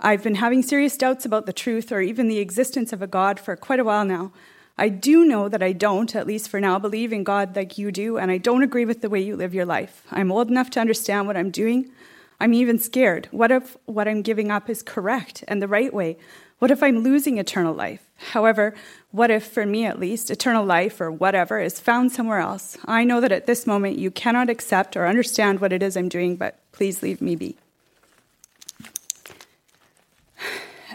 I've 0.00 0.22
been 0.22 0.36
having 0.36 0.62
serious 0.62 0.96
doubts 0.96 1.24
about 1.24 1.46
the 1.46 1.52
truth 1.52 1.90
or 1.90 2.00
even 2.00 2.28
the 2.28 2.38
existence 2.38 2.92
of 2.92 3.02
a 3.02 3.06
God 3.06 3.40
for 3.40 3.56
quite 3.56 3.80
a 3.80 3.84
while 3.84 4.04
now. 4.04 4.32
I 4.76 4.90
do 4.90 5.24
know 5.24 5.48
that 5.48 5.62
I 5.62 5.72
don't, 5.72 6.14
at 6.14 6.26
least 6.26 6.48
for 6.48 6.60
now, 6.60 6.78
believe 6.78 7.12
in 7.12 7.24
God 7.24 7.56
like 7.56 7.78
you 7.78 7.90
do, 7.90 8.16
and 8.16 8.30
I 8.30 8.38
don't 8.38 8.62
agree 8.62 8.84
with 8.84 9.00
the 9.00 9.10
way 9.10 9.20
you 9.20 9.34
live 9.34 9.52
your 9.52 9.66
life. 9.66 10.04
I'm 10.12 10.30
old 10.30 10.48
enough 10.48 10.70
to 10.70 10.80
understand 10.80 11.26
what 11.26 11.36
I'm 11.36 11.50
doing. 11.50 11.90
I'm 12.38 12.54
even 12.54 12.78
scared. 12.78 13.26
What 13.32 13.50
if 13.50 13.76
what 13.86 14.06
I'm 14.06 14.22
giving 14.22 14.52
up 14.52 14.70
is 14.70 14.84
correct 14.84 15.42
and 15.48 15.60
the 15.60 15.66
right 15.66 15.92
way? 15.92 16.16
What 16.58 16.70
if 16.70 16.82
I'm 16.82 17.04
losing 17.04 17.38
eternal 17.38 17.72
life? 17.72 18.04
However, 18.32 18.74
what 19.12 19.30
if, 19.30 19.46
for 19.46 19.64
me 19.64 19.86
at 19.86 20.00
least, 20.00 20.30
eternal 20.30 20.64
life 20.64 21.00
or 21.00 21.10
whatever 21.10 21.60
is 21.60 21.78
found 21.78 22.10
somewhere 22.10 22.40
else? 22.40 22.76
I 22.84 23.04
know 23.04 23.20
that 23.20 23.30
at 23.30 23.46
this 23.46 23.66
moment 23.66 23.98
you 23.98 24.10
cannot 24.10 24.50
accept 24.50 24.96
or 24.96 25.06
understand 25.06 25.60
what 25.60 25.72
it 25.72 25.82
is 25.82 25.96
I'm 25.96 26.08
doing, 26.08 26.36
but 26.36 26.58
please 26.72 27.02
leave 27.02 27.20
me 27.20 27.36
be. 27.36 27.56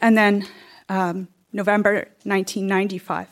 And 0.02 0.17
then 0.17 0.45
um, 0.89 1.30
November 1.54 2.10
1995. 2.23 3.30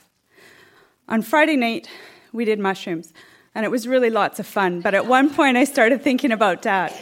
On 1.10 1.22
Friday 1.22 1.58
night, 1.58 1.90
we 2.32 2.46
did 2.46 2.60
mushrooms, 2.60 3.12
and 3.54 3.66
it 3.66 3.70
was 3.70 3.90
really 3.90 4.10
lots 4.10 4.40
of 4.40 4.48
fun. 4.48 4.80
But 4.80 4.94
at 4.94 5.06
one 5.06 5.34
point, 5.34 5.58
I 5.58 5.66
started 5.66 6.02
thinking 6.02 6.32
about 6.32 6.62
dad. 6.62 6.94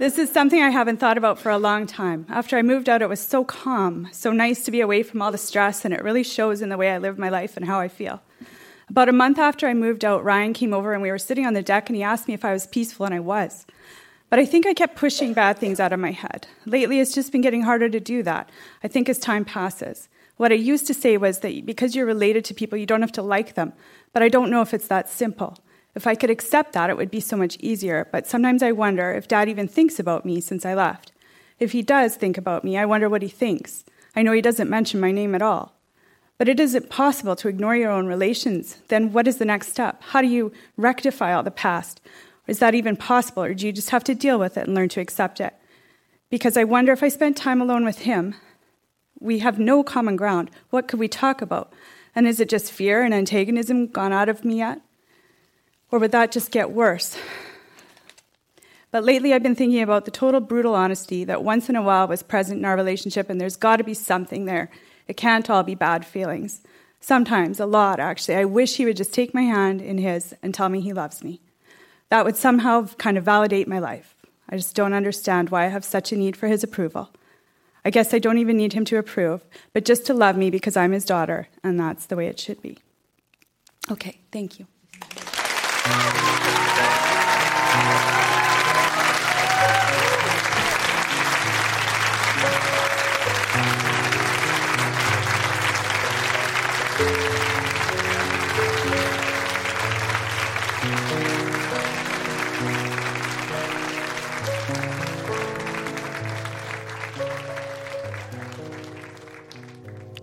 This 0.00 0.16
is 0.16 0.30
something 0.30 0.62
I 0.62 0.70
haven't 0.70 0.96
thought 0.96 1.18
about 1.18 1.38
for 1.38 1.50
a 1.50 1.58
long 1.58 1.86
time. 1.86 2.24
After 2.30 2.56
I 2.56 2.62
moved 2.62 2.88
out, 2.88 3.02
it 3.02 3.08
was 3.10 3.20
so 3.20 3.44
calm, 3.44 4.08
so 4.12 4.32
nice 4.32 4.64
to 4.64 4.70
be 4.70 4.80
away 4.80 5.02
from 5.02 5.20
all 5.20 5.30
the 5.30 5.36
stress, 5.36 5.84
and 5.84 5.92
it 5.92 6.02
really 6.02 6.22
shows 6.22 6.62
in 6.62 6.70
the 6.70 6.78
way 6.78 6.90
I 6.90 6.96
live 6.96 7.18
my 7.18 7.28
life 7.28 7.54
and 7.54 7.66
how 7.66 7.80
I 7.80 7.88
feel. 7.88 8.22
About 8.88 9.10
a 9.10 9.12
month 9.12 9.38
after 9.38 9.68
I 9.68 9.74
moved 9.74 10.02
out, 10.02 10.24
Ryan 10.24 10.54
came 10.54 10.72
over 10.72 10.94
and 10.94 11.02
we 11.02 11.10
were 11.10 11.18
sitting 11.18 11.44
on 11.44 11.52
the 11.52 11.60
deck 11.60 11.90
and 11.90 11.96
he 11.96 12.02
asked 12.02 12.28
me 12.28 12.32
if 12.32 12.46
I 12.46 12.54
was 12.54 12.66
peaceful, 12.66 13.04
and 13.04 13.14
I 13.14 13.20
was. 13.20 13.66
But 14.30 14.38
I 14.38 14.46
think 14.46 14.66
I 14.66 14.72
kept 14.72 14.96
pushing 14.96 15.34
bad 15.34 15.58
things 15.58 15.78
out 15.78 15.92
of 15.92 16.00
my 16.00 16.12
head. 16.12 16.46
Lately, 16.64 16.98
it's 16.98 17.12
just 17.12 17.30
been 17.30 17.42
getting 17.42 17.64
harder 17.64 17.90
to 17.90 18.00
do 18.00 18.22
that, 18.22 18.48
I 18.82 18.88
think, 18.88 19.10
as 19.10 19.18
time 19.18 19.44
passes. 19.44 20.08
What 20.38 20.50
I 20.50 20.54
used 20.54 20.86
to 20.86 20.94
say 20.94 21.18
was 21.18 21.40
that 21.40 21.66
because 21.66 21.94
you're 21.94 22.06
related 22.06 22.46
to 22.46 22.54
people, 22.54 22.78
you 22.78 22.86
don't 22.86 23.02
have 23.02 23.12
to 23.12 23.22
like 23.22 23.52
them. 23.52 23.74
But 24.14 24.22
I 24.22 24.30
don't 24.30 24.50
know 24.50 24.62
if 24.62 24.72
it's 24.72 24.88
that 24.88 25.10
simple. 25.10 25.58
If 25.94 26.06
I 26.06 26.14
could 26.14 26.30
accept 26.30 26.72
that, 26.72 26.90
it 26.90 26.96
would 26.96 27.10
be 27.10 27.20
so 27.20 27.36
much 27.36 27.56
easier. 27.60 28.08
But 28.12 28.26
sometimes 28.26 28.62
I 28.62 28.72
wonder 28.72 29.12
if 29.12 29.28
dad 29.28 29.48
even 29.48 29.68
thinks 29.68 29.98
about 29.98 30.24
me 30.24 30.40
since 30.40 30.64
I 30.64 30.74
left. 30.74 31.12
If 31.58 31.72
he 31.72 31.82
does 31.82 32.16
think 32.16 32.38
about 32.38 32.64
me, 32.64 32.78
I 32.78 32.86
wonder 32.86 33.08
what 33.08 33.22
he 33.22 33.28
thinks. 33.28 33.84
I 34.16 34.22
know 34.22 34.32
he 34.32 34.40
doesn't 34.40 34.70
mention 34.70 35.00
my 35.00 35.12
name 35.12 35.34
at 35.34 35.42
all. 35.42 35.76
But 36.38 36.48
it 36.48 36.58
isn't 36.58 36.88
possible 36.88 37.36
to 37.36 37.48
ignore 37.48 37.76
your 37.76 37.90
own 37.90 38.06
relations. 38.06 38.78
Then 38.88 39.12
what 39.12 39.28
is 39.28 39.36
the 39.36 39.44
next 39.44 39.68
step? 39.68 40.02
How 40.02 40.22
do 40.22 40.26
you 40.26 40.52
rectify 40.76 41.34
all 41.34 41.42
the 41.42 41.50
past? 41.50 42.00
Is 42.46 42.60
that 42.60 42.74
even 42.74 42.96
possible, 42.96 43.42
or 43.42 43.54
do 43.54 43.66
you 43.66 43.72
just 43.72 43.90
have 43.90 44.04
to 44.04 44.14
deal 44.14 44.38
with 44.38 44.56
it 44.56 44.66
and 44.66 44.74
learn 44.74 44.88
to 44.90 45.00
accept 45.00 45.38
it? 45.40 45.54
Because 46.30 46.56
I 46.56 46.64
wonder 46.64 46.92
if 46.92 47.02
I 47.02 47.08
spent 47.08 47.36
time 47.36 47.60
alone 47.60 47.84
with 47.84 48.00
him, 48.00 48.34
we 49.20 49.40
have 49.40 49.58
no 49.58 49.82
common 49.82 50.16
ground. 50.16 50.50
What 50.70 50.88
could 50.88 50.98
we 50.98 51.08
talk 51.08 51.42
about? 51.42 51.72
And 52.14 52.26
is 52.26 52.40
it 52.40 52.48
just 52.48 52.72
fear 52.72 53.02
and 53.02 53.12
antagonism 53.12 53.88
gone 53.88 54.12
out 54.12 54.28
of 54.28 54.44
me 54.44 54.58
yet? 54.58 54.80
Or 55.90 55.98
would 55.98 56.12
that 56.12 56.32
just 56.32 56.50
get 56.50 56.70
worse? 56.70 57.16
But 58.90 59.04
lately, 59.04 59.32
I've 59.32 59.42
been 59.42 59.54
thinking 59.54 59.82
about 59.82 60.04
the 60.04 60.10
total 60.10 60.40
brutal 60.40 60.74
honesty 60.74 61.24
that 61.24 61.44
once 61.44 61.68
in 61.68 61.76
a 61.76 61.82
while 61.82 62.08
was 62.08 62.22
present 62.22 62.58
in 62.58 62.64
our 62.64 62.76
relationship, 62.76 63.30
and 63.30 63.40
there's 63.40 63.56
got 63.56 63.76
to 63.76 63.84
be 63.84 63.94
something 63.94 64.44
there. 64.46 64.70
It 65.06 65.16
can't 65.16 65.48
all 65.48 65.62
be 65.62 65.74
bad 65.74 66.04
feelings. 66.04 66.62
Sometimes, 67.00 67.60
a 67.60 67.66
lot 67.66 68.00
actually, 68.00 68.36
I 68.36 68.44
wish 68.44 68.76
he 68.76 68.84
would 68.84 68.96
just 68.96 69.14
take 69.14 69.32
my 69.32 69.42
hand 69.42 69.80
in 69.80 69.98
his 69.98 70.34
and 70.42 70.52
tell 70.52 70.68
me 70.68 70.80
he 70.80 70.92
loves 70.92 71.22
me. 71.22 71.40
That 72.08 72.24
would 72.24 72.36
somehow 72.36 72.88
kind 72.98 73.16
of 73.16 73.24
validate 73.24 73.68
my 73.68 73.78
life. 73.78 74.14
I 74.48 74.56
just 74.56 74.74
don't 74.74 74.92
understand 74.92 75.50
why 75.50 75.64
I 75.64 75.68
have 75.68 75.84
such 75.84 76.12
a 76.12 76.16
need 76.16 76.36
for 76.36 76.48
his 76.48 76.64
approval. 76.64 77.10
I 77.84 77.90
guess 77.90 78.12
I 78.12 78.18
don't 78.18 78.38
even 78.38 78.56
need 78.56 78.72
him 78.72 78.84
to 78.86 78.98
approve, 78.98 79.44
but 79.72 79.84
just 79.84 80.04
to 80.06 80.14
love 80.14 80.36
me 80.36 80.50
because 80.50 80.76
I'm 80.76 80.92
his 80.92 81.04
daughter, 81.04 81.48
and 81.62 81.78
that's 81.78 82.06
the 82.06 82.16
way 82.16 82.26
it 82.26 82.38
should 82.38 82.60
be. 82.60 82.78
Okay, 83.90 84.18
thank 84.32 84.58
you. 84.58 84.66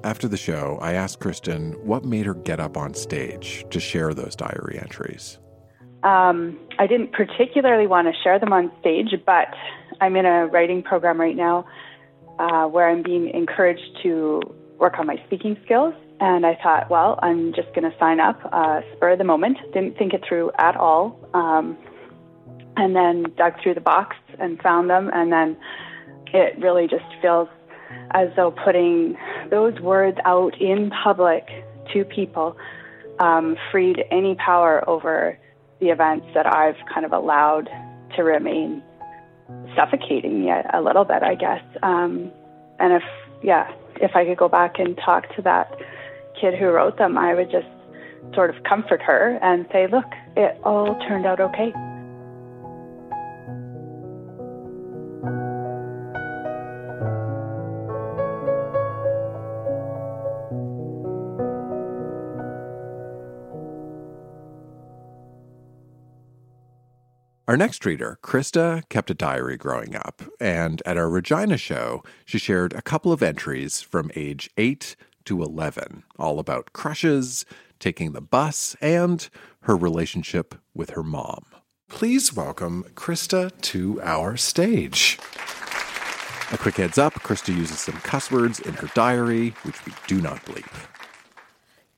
After 0.08 0.30
the 0.30 0.38
show, 0.38 0.78
I 0.80 0.94
asked 0.94 1.20
Kristen 1.20 1.74
what 1.86 2.06
made 2.06 2.28
her 2.28 2.34
get 2.34 2.62
up 2.62 2.78
on 2.78 2.94
stage 2.94 3.66
to 3.72 3.78
share 3.82 4.14
those 4.14 4.38
diary 4.38 4.80
entries. 4.82 5.38
Um, 6.02 6.58
I 6.80 6.88
didn't 6.88 7.12
particularly 7.12 7.88
want 7.88 8.08
to 8.08 8.14
share 8.24 8.40
them 8.40 8.54
on 8.54 8.72
stage, 8.80 9.14
but 9.26 9.50
I'm 10.00 10.16
in 10.16 10.26
a 10.26 10.48
writing 10.48 10.82
program 10.82 11.20
right 11.20 11.36
now 11.36 11.66
uh, 12.40 12.68
where 12.68 12.88
I'm 12.88 13.04
being 13.04 13.32
encouraged 13.32 14.00
to 14.04 14.40
work 14.80 14.98
on 14.98 15.08
my 15.08 15.22
speaking 15.26 15.58
skills. 15.66 15.94
And 16.22 16.46
I 16.46 16.58
thought, 16.64 16.90
well, 16.90 17.20
I'm 17.22 17.54
just 17.54 17.68
going 17.76 17.92
to 17.92 17.98
sign 18.00 18.22
up, 18.22 18.40
uh, 18.54 18.80
spur 18.96 19.12
of 19.12 19.18
the 19.18 19.26
moment. 19.26 19.58
Didn't 19.74 19.98
think 19.98 20.14
it 20.14 20.24
through 20.26 20.52
at 20.58 20.78
all. 20.78 21.20
Um, 21.34 21.78
and 22.78 22.96
then 22.96 23.26
dug 23.36 23.62
through 23.62 23.74
the 23.74 23.82
box 23.82 24.16
and 24.40 24.58
found 24.62 24.90
them. 24.90 25.10
And 25.14 25.34
then 25.34 25.58
it 26.28 26.58
really 26.60 26.88
just 26.88 27.04
feels 27.22 27.50
as 28.12 28.30
though 28.36 28.52
putting 28.52 29.18
those 29.50 29.80
words 29.80 30.18
out 30.26 30.60
in 30.60 30.92
public 31.04 31.48
to 31.94 32.04
people 32.06 32.58
um, 33.20 33.58
freed 33.72 34.04
any 34.12 34.36
power 34.36 34.88
over 34.88 35.38
the 35.80 35.88
events 35.88 36.26
that 36.34 36.46
I've 36.46 36.78
kind 36.94 37.06
of 37.06 37.12
allowed 37.12 37.70
to 38.16 38.24
remain 38.24 38.82
suffocating 39.76 40.42
me 40.42 40.50
a, 40.50 40.70
a 40.74 40.82
little 40.82 41.06
bit, 41.06 41.24
I 41.24 41.36
guess. 41.36 41.64
Um, 41.84 42.32
and 42.80 42.94
if, 42.94 43.04
yeah, 43.44 43.72
if 44.02 44.16
I 44.16 44.26
could 44.26 44.38
go 44.38 44.50
back 44.50 44.80
and 44.80 44.98
talk 44.98 45.34
to 45.36 45.42
that 45.44 45.72
kid 46.40 46.56
who 46.56 46.68
wrote 46.68 46.98
them, 46.98 47.18
I 47.18 47.34
would 47.34 47.52
just 47.52 47.68
sort 48.34 48.56
of 48.56 48.64
comfort 48.64 49.02
her 49.02 49.40
and 49.42 49.66
say, 49.72 49.88
look, 49.88 50.06
it 50.36 50.60
all 50.64 50.96
turned 51.08 51.26
out 51.26 51.40
okay. 51.40 51.74
Our 67.48 67.56
next 67.56 67.86
reader, 67.86 68.20
Krista, 68.22 68.84
kept 68.90 69.10
a 69.10 69.14
diary 69.14 69.56
growing 69.56 69.96
up, 69.96 70.22
and 70.38 70.82
at 70.86 70.98
our 70.98 71.10
Regina 71.10 71.56
show, 71.56 72.04
she 72.26 72.38
shared 72.38 72.74
a 72.74 72.82
couple 72.82 73.14
of 73.14 73.24
entries 73.24 73.82
from 73.82 74.12
age 74.18 74.50
8 74.58 74.98
to 75.24 75.42
11, 75.42 76.04
all 76.20 76.40
about 76.40 76.74
crushes, 76.74 77.46
taking 77.80 78.12
the 78.12 78.20
bus, 78.20 78.76
and 78.82 79.30
her 79.62 79.78
relationship 79.78 80.56
with 80.74 80.90
her 80.90 81.04
mom. 81.04 81.46
Please 81.88 82.34
welcome 82.34 82.84
Krista 82.96 83.50
to 83.62 84.02
our 84.02 84.36
stage. 84.36 85.18
A 86.52 86.58
quick 86.58 86.76
heads 86.76 86.98
up 86.98 87.14
Krista 87.14 87.56
uses 87.56 87.80
some 87.80 87.96
cuss 88.00 88.30
words 88.30 88.60
in 88.60 88.74
her 88.74 88.92
diary, 88.94 89.52
which 89.64 89.86
we 89.86 89.94
do 90.06 90.20
not 90.20 90.44
bleep. 90.44 90.97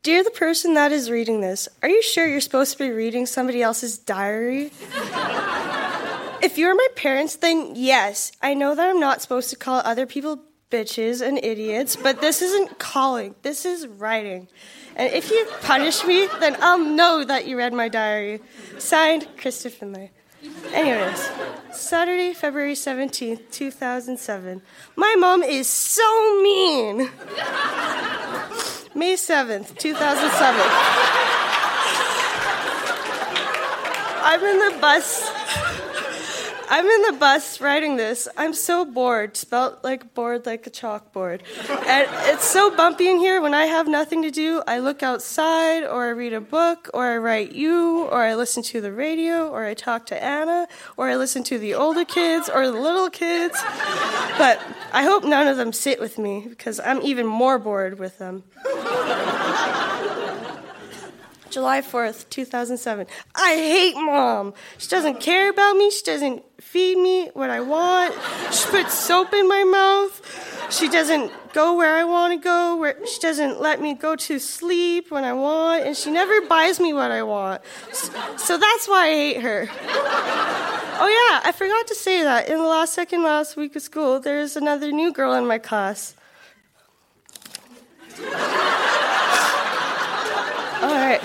Dear 0.01 0.23
the 0.23 0.31
person 0.31 0.75
that 0.75 0.93
is 0.93 1.11
reading 1.11 1.41
this, 1.41 1.67
are 1.83 1.89
you 1.89 2.01
sure 2.01 2.25
you're 2.25 2.39
supposed 2.39 2.71
to 2.71 2.77
be 2.77 2.89
reading 2.89 3.25
somebody 3.25 3.61
else's 3.61 3.97
diary? 3.97 4.71
if 6.41 6.57
you're 6.57 6.73
my 6.73 6.87
parents, 6.95 7.35
then 7.35 7.73
yes, 7.75 8.31
I 8.41 8.53
know 8.53 8.75
that 8.75 8.89
I'm 8.89 9.01
not 9.01 9.21
supposed 9.21 9.49
to 9.49 9.57
call 9.57 9.81
other 9.83 10.05
people 10.05 10.41
bitches 10.71 11.21
and 11.21 11.37
idiots, 11.43 11.97
but 11.97 12.21
this 12.21 12.41
isn't 12.41 12.79
calling, 12.79 13.35
this 13.41 13.65
is 13.65 13.87
writing. 13.87 14.47
And 14.95 15.11
if 15.13 15.31
you 15.31 15.45
punish 15.63 16.05
me, 16.05 16.29
then 16.39 16.55
I'll 16.61 16.79
know 16.79 17.25
that 17.25 17.45
you 17.45 17.57
read 17.57 17.73
my 17.73 17.89
diary. 17.89 18.39
Signed, 18.77 19.27
Krista 19.35 19.69
Finlay. 19.69 20.11
Anyways, 20.71 21.29
Saturday, 21.73 22.33
February 22.33 22.75
17th, 22.75 23.51
2007. 23.51 24.61
My 24.95 25.15
mom 25.19 25.43
is 25.43 25.67
so 25.67 26.41
mean. 26.41 27.11
May 28.95 29.13
7th, 29.13 29.77
2007. 29.77 30.61
I'm 34.21 34.43
in 34.43 34.57
the 34.57 34.79
bus. 34.79 35.31
I'm 36.71 36.85
in 36.85 37.01
the 37.13 37.17
bus 37.19 37.61
writing 37.61 37.97
this. 37.97 38.27
I'm 38.37 38.53
so 38.53 38.85
bored, 38.85 39.35
spelt 39.35 39.83
like 39.83 40.13
bored 40.13 40.45
like 40.45 40.67
a 40.67 40.69
chalkboard. 40.69 41.41
And 41.87 42.07
it's 42.31 42.45
so 42.45 42.75
bumpy 42.75 43.09
in 43.09 43.17
here 43.17 43.41
when 43.41 43.55
I 43.55 43.65
have 43.65 43.87
nothing 43.87 44.21
to 44.21 44.29
do. 44.29 44.61
I 44.67 44.77
look 44.77 45.01
outside, 45.01 45.83
or 45.83 46.05
I 46.05 46.09
read 46.09 46.33
a 46.33 46.41
book, 46.41 46.89
or 46.93 47.07
I 47.07 47.17
write 47.17 47.53
you, 47.53 48.03
or 48.05 48.23
I 48.23 48.35
listen 48.35 48.61
to 48.63 48.81
the 48.81 48.91
radio, 48.91 49.49
or 49.49 49.65
I 49.65 49.73
talk 49.73 50.05
to 50.07 50.23
Anna, 50.23 50.67
or 50.95 51.09
I 51.09 51.15
listen 51.15 51.43
to 51.45 51.57
the 51.57 51.73
older 51.73 52.05
kids 52.05 52.49
or 52.49 52.67
the 52.67 52.79
little 52.79 53.09
kids. 53.09 53.59
But 54.37 54.61
I 54.91 55.03
hope 55.03 55.23
none 55.23 55.47
of 55.47 55.57
them 55.57 55.73
sit 55.73 55.99
with 55.99 56.17
me 56.17 56.45
because 56.49 56.79
I'm 56.79 57.01
even 57.01 57.25
more 57.25 57.59
bored 57.59 57.99
with 57.99 58.17
them. 58.17 58.43
July 61.49 61.81
4th, 61.81 62.29
2007. 62.29 63.07
I 63.35 63.55
hate 63.55 63.95
mom. 63.95 64.53
She 64.77 64.87
doesn't 64.87 65.19
care 65.19 65.49
about 65.49 65.75
me. 65.75 65.89
She 65.89 66.03
doesn't 66.03 66.43
feed 66.61 66.97
me 66.97 67.29
what 67.33 67.49
I 67.49 67.59
want. 67.59 68.13
She 68.51 68.69
puts 68.69 68.93
soap 68.93 69.33
in 69.33 69.47
my 69.47 69.63
mouth. 69.63 70.67
She 70.71 70.87
doesn't 70.89 71.31
go 71.53 71.75
where 71.75 71.95
I 71.95 72.03
want 72.03 72.33
to 72.33 72.43
go. 72.43 72.75
Where 72.77 72.95
she 73.05 73.19
doesn't 73.19 73.61
let 73.61 73.81
me 73.81 73.93
go 73.93 74.15
to 74.15 74.39
sleep 74.39 75.11
when 75.11 75.23
I 75.23 75.33
want, 75.33 75.85
and 75.85 75.95
she 75.95 76.11
never 76.11 76.41
buys 76.41 76.79
me 76.79 76.93
what 76.93 77.11
I 77.11 77.23
want. 77.23 77.61
So 77.91 78.57
that's 78.57 78.87
why 78.87 79.07
I 79.07 79.13
hate 79.13 79.41
her. 79.41 79.69
Oh 81.01 81.07
yeah, 81.07 81.47
I 81.47 81.53
forgot 81.53 81.87
to 81.87 81.95
say 81.95 82.23
that 82.23 82.49
in 82.49 82.57
the 82.57 82.65
last 82.65 82.93
second 82.93 83.23
last 83.23 83.55
week 83.55 83.73
of 83.77 83.81
school, 83.81 84.19
there's 84.19 84.57
another 84.57 84.91
new 84.91 85.13
girl 85.13 85.33
in 85.33 85.47
my 85.47 85.57
class. 85.57 86.13
All 90.81 90.93
right. 90.93 91.21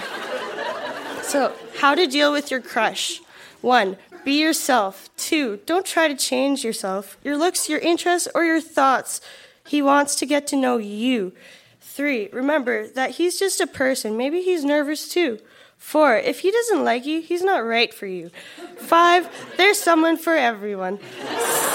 So, 1.25 1.53
how 1.79 1.97
to 1.97 2.07
deal 2.07 2.31
with 2.31 2.53
your 2.53 2.61
crush. 2.61 3.21
One, 3.63 3.97
be 4.25 4.41
yourself. 4.41 5.11
Two, 5.17 5.59
don't 5.67 5.85
try 5.85 6.07
to 6.07 6.15
change 6.15 6.63
yourself, 6.63 7.19
your 7.25 7.37
looks, 7.37 7.69
your 7.69 7.81
interests, 7.81 8.29
or 8.35 8.45
your 8.45 8.61
thoughts. 8.61 9.21
He 9.67 9.83
wants 9.83 10.17
to 10.17 10.27
get 10.27 10.47
to 10.49 10.57
know 10.57 10.77
you. 10.77 11.33
Three, 11.81 12.29
remember 12.33 12.89
that 12.89 13.13
he's 13.13 13.39
just 13.39 13.61
a 13.61 13.67
person. 13.67 14.17
Maybe 14.17 14.43
he's 14.43 14.65
nervous 14.65 15.09
too. 15.09 15.39
Four, 15.79 16.17
if 16.17 16.41
he 16.41 16.51
doesn't 16.51 16.83
like 16.83 17.05
you, 17.05 17.21
he's 17.21 17.43
not 17.43 17.59
right 17.59 17.93
for 17.93 18.07
you. 18.07 18.31
Five, 18.79 19.29
there's 19.57 19.79
someone 19.79 20.17
for 20.17 20.35
everyone. 20.35 20.99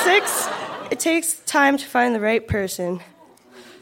Six, 0.03 0.49
it 0.91 0.99
takes 0.99 1.35
time 1.45 1.77
to 1.77 1.85
find 1.85 2.15
the 2.15 2.19
right 2.19 2.45
person. 2.47 3.01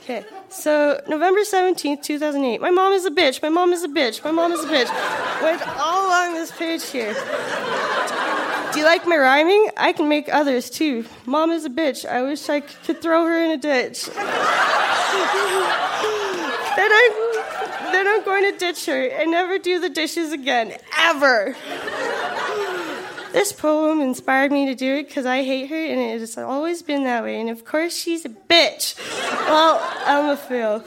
Okay, 0.02 0.26
so 0.50 1.02
November 1.08 1.41
17th, 1.41 2.04
2008. 2.04 2.62
My 2.62 2.72
mom 2.72 2.93
is 2.93 3.06
a 3.06 3.12
bitch. 3.12 3.41
My 3.41 3.50
mom 3.50 3.74
is 3.74 3.84
a 3.84 3.89
bitch. 3.89 4.24
My 4.24 4.32
mom 4.32 4.52
is 4.52 4.63
a 4.63 4.67
bitch. 4.67 5.41
Went 5.41 5.67
all 5.78 6.08
along 6.08 6.34
this 6.34 6.52
page 6.52 6.84
here. 6.89 7.13
You 8.77 8.83
like 8.83 9.07
my 9.07 9.17
rhyming? 9.17 9.71
I 9.75 9.91
can 9.91 10.07
make 10.07 10.31
others 10.31 10.69
too. 10.69 11.03
Mom 11.25 11.49
is 11.49 11.65
a 11.65 11.69
bitch. 11.69 12.05
I 12.05 12.21
wish 12.21 12.47
I 12.47 12.59
could 12.59 13.01
throw 13.01 13.25
her 13.25 13.43
in 13.43 13.49
a 13.49 13.57
ditch. 13.57 14.05
then 14.05 14.21
I'm, 16.77 17.11
then 17.91 18.07
I'm 18.07 18.23
going 18.23 18.51
to 18.51 18.59
ditch 18.59 18.85
her 18.85 19.07
and 19.07 19.31
never 19.31 19.57
do 19.57 19.79
the 19.79 19.89
dishes 19.89 20.31
again. 20.31 20.73
Ever. 20.95 21.55
This 23.31 23.51
poem 23.51 23.99
inspired 23.99 24.51
me 24.51 24.67
to 24.67 24.75
do 24.75 24.97
it 24.97 25.07
because 25.07 25.25
I 25.25 25.41
hate 25.41 25.71
her 25.71 25.75
and 25.75 25.99
it 25.99 26.19
has 26.19 26.37
always 26.37 26.83
been 26.83 27.03
that 27.05 27.23
way. 27.23 27.41
And 27.41 27.49
of 27.49 27.65
course, 27.65 27.97
she's 27.97 28.25
a 28.25 28.29
bitch. 28.29 28.95
Well, 29.47 29.81
I'm 30.05 30.29
a 30.29 30.37
fail. 30.37 30.83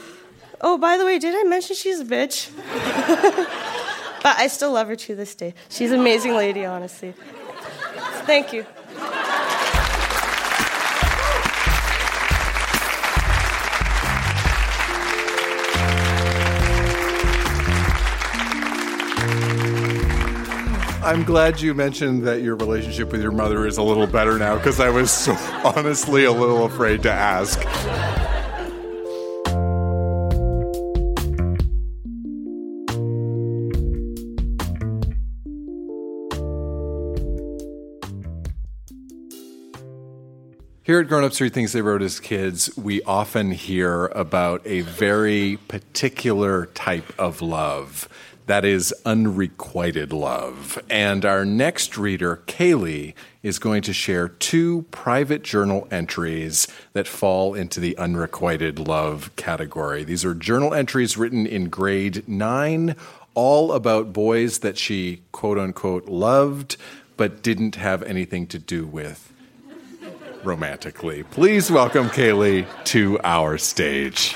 Oh, 0.61 0.77
by 0.77 0.95
the 0.95 1.03
way, 1.03 1.19
did 1.19 1.35
I 1.35 1.43
mention 1.43 1.75
she's 1.75 1.99
a 1.99 2.05
bitch? 2.05 2.51
but 4.23 4.37
I 4.37 4.47
still 4.47 4.71
love 4.71 4.87
her 4.87 4.95
to 4.95 5.13
this 5.13 5.35
day. 5.35 5.55
She's 5.67 5.91
an 5.91 5.99
amazing 5.99 6.35
lady, 6.35 6.63
honestly. 6.63 7.15
Thank 8.31 8.53
you. 8.53 8.65
I'm 21.03 21.25
glad 21.25 21.59
you 21.59 21.73
mentioned 21.73 22.23
that 22.23 22.41
your 22.41 22.55
relationship 22.55 23.11
with 23.11 23.21
your 23.21 23.33
mother 23.33 23.67
is 23.67 23.77
a 23.77 23.83
little 23.83 24.07
better 24.07 24.39
now 24.39 24.55
because 24.55 24.79
I 24.79 24.89
was 24.89 25.27
honestly 25.65 26.23
a 26.23 26.31
little 26.31 26.63
afraid 26.63 27.03
to 27.03 27.11
ask. 27.11 27.59
Here 40.91 40.99
at 40.99 41.07
Grown 41.07 41.23
Ups 41.23 41.39
Read 41.39 41.53
Things 41.53 41.71
They 41.71 41.81
Wrote 41.81 42.01
as 42.01 42.19
Kids, 42.19 42.69
we 42.75 43.01
often 43.03 43.51
hear 43.51 44.07
about 44.07 44.61
a 44.67 44.81
very 44.81 45.57
particular 45.69 46.65
type 46.65 47.17
of 47.17 47.41
love. 47.41 48.09
That 48.47 48.65
is 48.65 48.93
unrequited 49.05 50.11
love. 50.11 50.77
And 50.89 51.23
our 51.23 51.45
next 51.45 51.97
reader, 51.97 52.41
Kaylee, 52.45 53.13
is 53.41 53.57
going 53.57 53.83
to 53.83 53.93
share 53.93 54.27
two 54.27 54.81
private 54.91 55.43
journal 55.43 55.87
entries 55.91 56.67
that 56.91 57.07
fall 57.07 57.53
into 57.53 57.79
the 57.79 57.97
unrequited 57.97 58.77
love 58.77 59.33
category. 59.37 60.03
These 60.03 60.25
are 60.25 60.33
journal 60.35 60.73
entries 60.73 61.15
written 61.15 61.47
in 61.47 61.69
grade 61.69 62.27
nine, 62.27 62.97
all 63.33 63.71
about 63.71 64.11
boys 64.11 64.59
that 64.59 64.77
she 64.77 65.21
quote 65.31 65.57
unquote 65.57 66.09
loved, 66.09 66.75
but 67.15 67.41
didn't 67.41 67.75
have 67.75 68.03
anything 68.03 68.45
to 68.47 68.59
do 68.59 68.85
with 68.85 69.30
romantically. 70.45 71.23
Please 71.23 71.71
welcome 71.71 72.07
Kaylee 72.09 72.67
to 72.85 73.19
our 73.23 73.57
stage. 73.57 74.35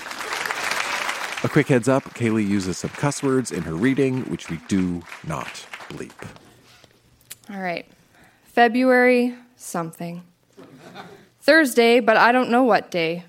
A 1.43 1.49
quick 1.49 1.67
heads 1.67 1.87
up 1.87 2.03
Kaylee 2.15 2.47
uses 2.47 2.77
some 2.79 2.89
cuss 2.91 3.21
words 3.21 3.51
in 3.51 3.63
her 3.63 3.75
reading, 3.75 4.21
which 4.23 4.49
we 4.49 4.57
do 4.67 5.03
not 5.27 5.65
bleep. 5.89 6.27
All 7.51 7.61
right. 7.61 7.85
February 8.45 9.35
something. 9.55 10.23
Thursday, 11.41 11.99
but 11.99 12.17
I 12.17 12.31
don't 12.31 12.49
know 12.49 12.63
what 12.63 12.89
day. 12.89 13.25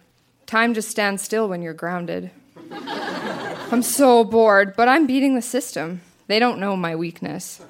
Time 0.47 0.73
just 0.73 0.89
stands 0.89 1.23
still 1.23 1.49
when 1.49 1.61
you're 1.61 1.75
grounded. 1.75 2.31
I'm 2.71 3.83
so 3.83 4.25
bored, 4.25 4.75
but 4.77 4.89
I'm 4.89 5.07
beating 5.07 5.35
the 5.35 5.43
system. 5.43 6.01
They 6.27 6.39
don't 6.39 6.59
know 6.59 6.77
my 6.77 6.97
weakness. 6.97 7.61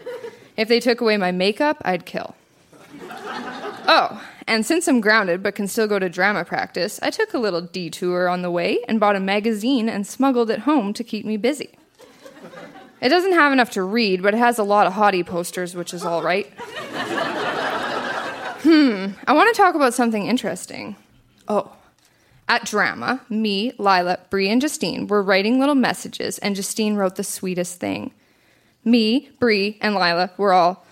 If 0.57 0.69
they 0.69 0.79
took 0.79 1.01
away 1.01 1.17
my 1.17 1.33
makeup, 1.33 1.79
I'd 1.85 2.07
kill. 2.07 2.37
Oh, 3.89 4.23
and 4.47 4.65
since 4.65 4.87
I'm 4.87 5.01
grounded 5.01 5.43
but 5.43 5.55
can 5.55 5.67
still 5.67 5.89
go 5.89 5.99
to 5.99 6.09
drama 6.09 6.45
practice, 6.45 7.01
I 7.03 7.11
took 7.11 7.35
a 7.35 7.39
little 7.39 7.61
detour 7.61 8.29
on 8.29 8.43
the 8.43 8.51
way 8.51 8.79
and 8.87 9.01
bought 9.01 9.17
a 9.17 9.21
magazine 9.21 9.89
and 9.89 10.07
smuggled 10.07 10.51
it 10.51 10.61
home 10.61 10.93
to 10.95 11.05
keep 11.05 11.25
me 11.25 11.37
busy. 11.37 11.71
It 13.01 13.11
doesn't 13.11 13.33
have 13.33 13.53
enough 13.53 13.71
to 13.71 13.83
read, 13.83 14.23
but 14.23 14.35
it 14.35 14.39
has 14.39 14.59
a 14.59 14.65
lot 14.65 14.87
of 14.87 14.95
hottie 14.95 15.27
posters, 15.27 15.75
which 15.75 15.93
is 15.93 16.05
all 16.05 16.23
right. 16.23 16.47
hmm, 18.63 19.09
I 19.27 19.35
want 19.35 19.55
to 19.55 19.61
talk 19.61 19.75
about 19.75 19.93
something 19.93 20.27
interesting. 20.27 20.97
Oh, 21.47 21.73
at 22.49 22.65
drama, 22.65 23.21
me, 23.29 23.73
Lila, 23.77 24.21
Bree, 24.31 24.49
and 24.49 24.61
Justine 24.61 25.09
were 25.09 25.23
writing 25.23 25.59
little 25.59 25.75
messages, 25.75 26.39
and 26.39 26.57
Justine 26.57 26.95
wrote 26.95 27.17
the 27.17 27.25
sweetest 27.25 27.81
thing. 27.81 28.13
Me, 28.85 29.31
Bree, 29.41 29.79
and 29.81 29.95
Lila 29.95 30.31
were 30.37 30.53
all, 30.53 30.85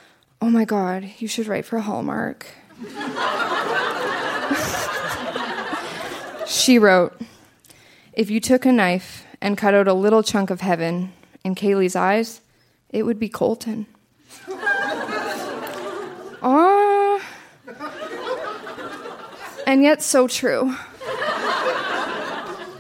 oh 0.42 0.50
my 0.50 0.64
god, 0.64 1.10
you 1.18 1.28
should 1.28 1.46
write 1.46 1.64
for 1.64 1.78
Hallmark. 1.78 2.46
She 6.46 6.78
wrote, 6.78 7.20
If 8.12 8.30
you 8.30 8.40
took 8.40 8.64
a 8.64 8.72
knife 8.72 9.24
and 9.40 9.58
cut 9.58 9.74
out 9.74 9.88
a 9.88 9.94
little 9.94 10.22
chunk 10.22 10.50
of 10.50 10.60
heaven 10.60 11.12
in 11.44 11.54
Kaylee's 11.54 11.96
eyes, 11.96 12.40
it 12.90 13.02
would 13.02 13.18
be 13.18 13.28
Colton. 13.28 13.86
Aww. 16.40 17.20
And 19.66 19.82
yet, 19.82 20.02
so 20.02 20.28
true. 20.28 20.74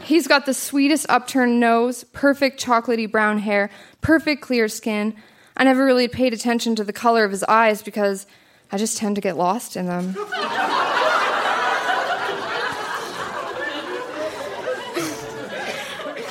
He's 0.04 0.28
got 0.28 0.44
the 0.44 0.52
sweetest 0.52 1.06
upturned 1.08 1.58
nose, 1.58 2.04
perfect 2.04 2.62
chocolatey 2.62 3.10
brown 3.10 3.38
hair, 3.38 3.70
perfect 4.02 4.42
clear 4.42 4.68
skin. 4.68 5.14
I 5.56 5.64
never 5.64 5.84
really 5.84 6.08
paid 6.08 6.34
attention 6.34 6.76
to 6.76 6.84
the 6.84 6.92
color 6.92 7.24
of 7.24 7.30
his 7.30 7.42
eyes 7.44 7.82
because 7.82 8.26
I 8.74 8.76
just 8.76 8.96
tend 8.96 9.14
to 9.14 9.20
get 9.20 9.36
lost 9.36 9.76
in 9.76 9.86
them. 9.86 10.14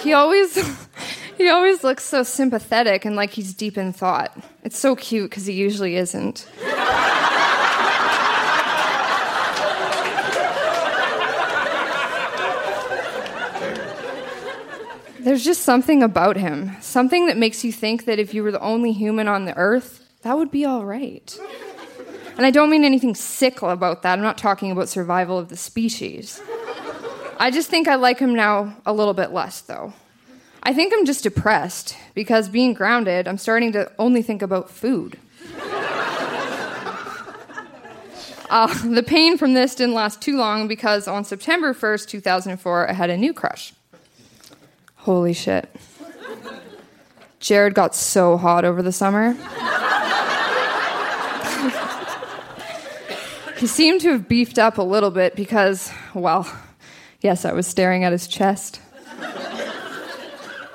he 0.01 0.11
always 0.11 0.57
he 1.37 1.47
always 1.47 1.85
looks 1.85 2.03
so 2.03 2.21
sympathetic 2.23 3.05
and 3.05 3.15
like 3.15 3.29
he's 3.29 3.53
deep 3.53 3.77
in 3.77 3.93
thought. 3.93 4.37
It's 4.61 4.77
so 4.77 4.93
cute 4.93 5.29
because 5.29 5.45
he 5.45 5.53
usually 5.53 5.95
isn't. 5.95 6.45
There's 15.21 15.45
just 15.45 15.61
something 15.61 16.03
about 16.03 16.35
him, 16.35 16.75
something 16.81 17.27
that 17.27 17.37
makes 17.37 17.63
you 17.63 17.71
think 17.71 18.03
that 18.03 18.19
if 18.19 18.33
you 18.33 18.43
were 18.43 18.51
the 18.51 18.59
only 18.59 18.91
human 18.91 19.29
on 19.29 19.45
the 19.45 19.55
earth, 19.55 20.05
that 20.23 20.37
would 20.37 20.51
be 20.51 20.65
all 20.65 20.85
right. 20.85 21.39
And 22.35 22.45
I 22.45 22.51
don't 22.51 22.69
mean 22.69 22.83
anything 22.83 23.15
sick 23.15 23.61
about 23.61 24.01
that. 24.01 24.13
I'm 24.13 24.23
not 24.23 24.37
talking 24.37 24.71
about 24.71 24.89
survival 24.89 25.37
of 25.37 25.49
the 25.49 25.57
species. 25.57 26.41
I 27.39 27.51
just 27.51 27.69
think 27.69 27.87
I 27.87 27.95
like 27.95 28.19
him 28.19 28.33
now 28.33 28.75
a 28.85 28.93
little 28.93 29.13
bit 29.13 29.31
less, 29.31 29.61
though. 29.61 29.93
I 30.63 30.73
think 30.73 30.93
I'm 30.95 31.05
just 31.05 31.23
depressed 31.23 31.95
because 32.13 32.49
being 32.49 32.73
grounded, 32.73 33.27
I'm 33.27 33.37
starting 33.37 33.71
to 33.73 33.91
only 33.99 34.21
think 34.21 34.41
about 34.41 34.69
food. 34.69 35.19
Uh, 38.49 38.67
the 38.87 39.01
pain 39.01 39.35
from 39.35 39.55
this 39.55 39.73
didn't 39.73 39.95
last 39.95 40.21
too 40.21 40.37
long 40.37 40.67
because 40.67 41.07
on 41.07 41.25
September 41.25 41.73
1st, 41.73 42.07
2004, 42.07 42.87
I 42.87 42.93
had 42.93 43.09
a 43.09 43.17
new 43.17 43.33
crush. 43.33 43.73
Holy 44.97 45.33
shit. 45.33 45.75
Jared 47.39 47.73
got 47.73 47.95
so 47.95 48.37
hot 48.37 48.63
over 48.63 48.83
the 48.83 48.91
summer. 48.91 49.35
He 53.63 53.67
seemed 53.67 54.01
to 54.01 54.11
have 54.11 54.27
beefed 54.27 54.59
up 54.59 54.77
a 54.77 54.81
little 54.81 55.09
bit 55.09 55.37
because, 55.37 55.89
well, 56.13 56.45
yes, 57.21 57.45
I 57.45 57.53
was 57.53 57.65
staring 57.65 58.03
at 58.03 58.11
his 58.11 58.27
chest. 58.27 58.81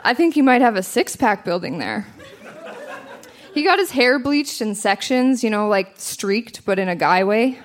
I 0.03 0.15
think 0.17 0.33
he 0.33 0.41
might 0.41 0.63
have 0.63 0.75
a 0.75 0.83
six 0.83 1.15
pack 1.15 1.45
building 1.45 1.81
there. 1.81 2.07
He 3.53 3.63
got 3.63 3.79
his 3.79 3.91
hair 3.91 4.19
bleached 4.19 4.63
in 4.63 4.75
sections, 4.75 5.45
you 5.45 5.51
know, 5.51 5.69
like 5.69 5.97
streaked, 5.97 6.65
but 6.65 6.79
in 6.79 6.89
a 6.89 6.97
guy 6.97 7.25
way. 7.25 7.59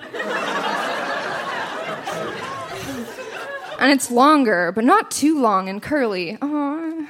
and 3.78 3.90
it's 3.90 4.10
longer, 4.10 4.72
but 4.72 4.84
not 4.84 5.10
too 5.10 5.40
long 5.40 5.70
and 5.70 5.82
curly. 5.82 6.36
Aww. 6.36 7.06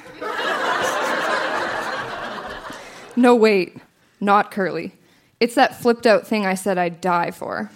no, 3.17 3.35
wait, 3.35 3.75
not 4.21 4.51
curly. 4.51 4.93
It's 5.41 5.55
that 5.55 5.75
flipped 5.75 6.07
out 6.07 6.25
thing 6.25 6.45
I 6.45 6.53
said 6.53 6.77
I'd 6.77 7.01
die 7.01 7.31
for. 7.31 7.69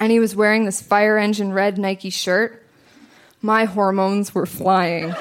And 0.00 0.12
he 0.12 0.20
was 0.20 0.36
wearing 0.36 0.64
this 0.64 0.80
fire 0.80 1.18
engine 1.18 1.52
red 1.52 1.78
Nike 1.78 2.10
shirt. 2.10 2.64
My 3.42 3.64
hormones 3.64 4.34
were 4.34 4.46
flying. 4.46 5.14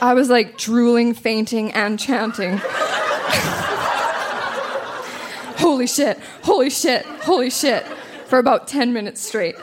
I 0.00 0.14
was 0.14 0.30
like 0.30 0.56
drooling, 0.56 1.12
fainting, 1.12 1.72
and 1.72 1.98
chanting. 1.98 2.60
holy 5.58 5.88
shit, 5.88 6.18
holy 6.42 6.70
shit, 6.70 7.04
holy 7.04 7.50
shit, 7.50 7.84
for 8.26 8.38
about 8.38 8.68
10 8.68 8.92
minutes 8.92 9.20
straight. 9.20 9.56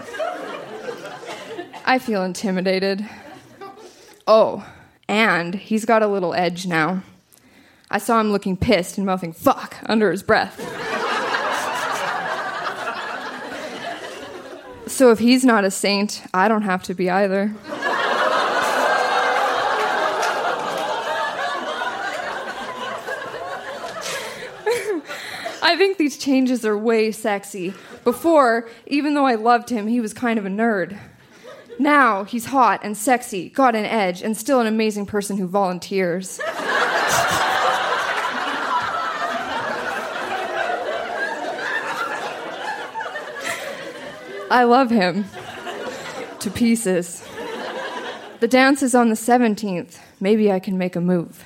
I 1.85 1.99
feel 1.99 2.23
intimidated. 2.23 3.07
Oh, 4.27 4.67
and 5.07 5.55
he's 5.55 5.85
got 5.85 6.03
a 6.03 6.07
little 6.07 6.33
edge 6.33 6.67
now. 6.67 7.03
I 7.89 7.97
saw 7.99 8.19
him 8.19 8.31
looking 8.31 8.57
pissed 8.57 8.97
and 8.97 9.05
mouthing 9.05 9.33
fuck 9.33 9.77
under 9.85 10.11
his 10.11 10.23
breath. 10.23 10.59
so 14.87 15.11
if 15.11 15.19
he's 15.19 15.45
not 15.45 15.63
a 15.63 15.71
saint, 15.71 16.23
I 16.33 16.47
don't 16.47 16.63
have 16.63 16.83
to 16.83 16.93
be 16.93 17.09
either. 17.09 17.53
I 25.61 25.77
think 25.77 25.97
these 25.97 26.17
changes 26.17 26.63
are 26.65 26.77
way 26.77 27.11
sexy. 27.11 27.73
Before, 28.03 28.69
even 28.87 29.13
though 29.13 29.25
I 29.25 29.35
loved 29.35 29.69
him, 29.69 29.87
he 29.87 29.99
was 29.99 30.13
kind 30.13 30.39
of 30.39 30.45
a 30.45 30.49
nerd. 30.49 30.97
Now, 31.79 32.23
he's 32.23 32.45
hot 32.45 32.81
and 32.83 32.95
sexy, 32.95 33.49
got 33.49 33.75
an 33.75 33.83
edge, 33.83 34.21
and 34.21 34.37
still 34.37 34.59
an 34.61 34.67
amazing 34.67 35.05
person 35.07 35.37
who 35.37 35.47
volunteers. 35.47 36.39
I 44.55 44.63
love 44.63 44.89
him 44.89 45.25
to 46.39 46.49
pieces. 46.49 47.27
The 48.39 48.47
dance 48.47 48.81
is 48.81 48.95
on 48.95 49.09
the 49.09 49.15
17th. 49.15 49.99
Maybe 50.21 50.49
I 50.49 50.59
can 50.59 50.77
make 50.77 50.95
a 50.95 51.01
move. 51.01 51.43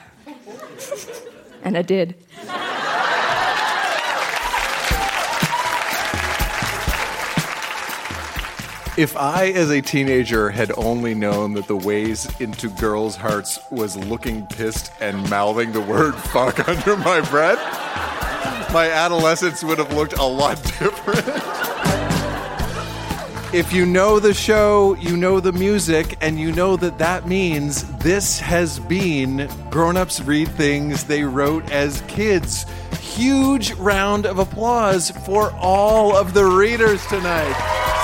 and 1.64 1.76
I 1.76 1.82
did. 1.82 2.14
If 8.96 9.18
I, 9.18 9.54
as 9.56 9.72
a 9.72 9.82
teenager, 9.82 10.52
had 10.52 10.72
only 10.78 11.16
known 11.16 11.54
that 11.54 11.66
the 11.66 11.78
ways 11.78 12.28
into 12.40 12.70
girls' 12.70 13.16
hearts 13.16 13.58
was 13.72 13.98
looking 13.98 14.46
pissed 14.46 14.92
and 15.02 15.28
mouthing 15.32 15.72
the 15.72 15.82
word 15.82 16.14
fuck 16.32 16.70
under 16.70 16.96
my 16.96 17.22
breath, 17.22 17.58
my 18.72 18.88
adolescence 18.92 19.64
would 19.64 19.80
have 19.80 19.94
looked 19.94 20.14
a 20.14 20.24
lot 20.24 20.62
different. 20.80 21.59
If 23.52 23.74
you 23.74 23.86
know 23.86 24.20
the 24.20 24.34
show, 24.34 24.96
you 24.96 25.18
know 25.18 25.40
the 25.40 25.52
music, 25.52 26.18
and 26.22 26.40
you 26.40 26.52
know 26.52 26.76
that 26.78 27.00
that 27.00 27.28
means 27.28 27.84
this 27.98 28.40
has 28.40 28.80
been 28.80 29.50
Grown 29.72 29.98
Ups 29.98 30.22
Read 30.22 30.50
Things 30.50 31.06
They 31.06 31.24
Wrote 31.24 31.72
as 31.72 32.02
Kids. 32.08 32.66
Huge 33.00 33.74
round 33.74 34.28
of 34.28 34.38
applause 34.38 35.10
for 35.10 35.52
all 35.54 36.16
of 36.16 36.36
the 36.36 36.46
readers 36.46 37.04
tonight. 37.08 37.56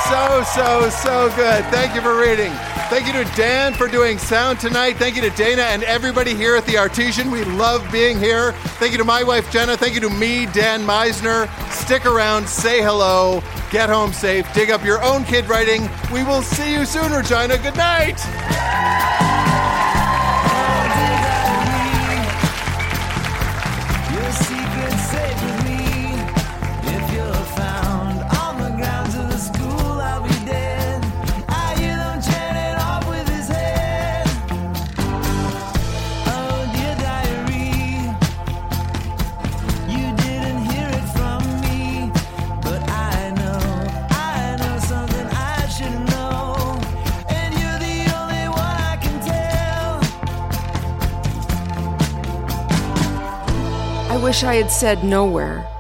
So, 0.10 0.44
so, 0.56 0.90
so 0.90 1.36
good. 1.36 1.64
Thank 1.66 1.94
you 1.94 2.02
for 2.02 2.20
reading. 2.20 2.52
Thank 2.88 3.08
you 3.08 3.14
to 3.14 3.26
Dan 3.36 3.74
for 3.74 3.88
doing 3.88 4.20
sound 4.20 4.60
tonight. 4.60 4.98
Thank 4.98 5.16
you 5.16 5.22
to 5.24 5.32
Dana 5.32 5.64
and 5.64 5.84
everybody 5.84 6.36
here 6.36 6.56
at 6.56 6.66
the 6.68 6.78
Artesian. 6.78 7.32
We 7.32 7.44
love 7.44 7.86
being 7.92 8.20
here. 8.20 8.52
Thank 8.80 8.92
you 8.92 9.00
to 9.00 9.04
my 9.04 9.24
wife, 9.24 9.52
Jenna. 9.52 9.76
Thank 9.76 9.96
you 9.96 10.02
to 10.02 10.10
me, 10.10 10.46
Dan 10.46 10.86
Misener. 10.86 11.50
Stick 11.72 12.06
around, 12.06 12.48
say 12.48 12.84
hello, 12.84 13.42
get 13.72 13.90
home 13.90 14.14
safe, 14.14 14.52
dig 14.54 14.70
up 14.70 14.86
your 14.86 15.04
own 15.04 15.24
kid 15.26 15.50
writing. 15.50 15.90
We 16.14 16.24
will 16.24 16.44
see 16.44 16.74
you 16.74 16.86
soon, 16.86 17.12
Regina. 17.12 17.58
Good 17.58 17.76
night. 17.76 19.25
Wish 54.26 54.44
I 54.44 54.56
had 54.56 54.72
said 54.72 55.04
nowhere. 55.04 55.75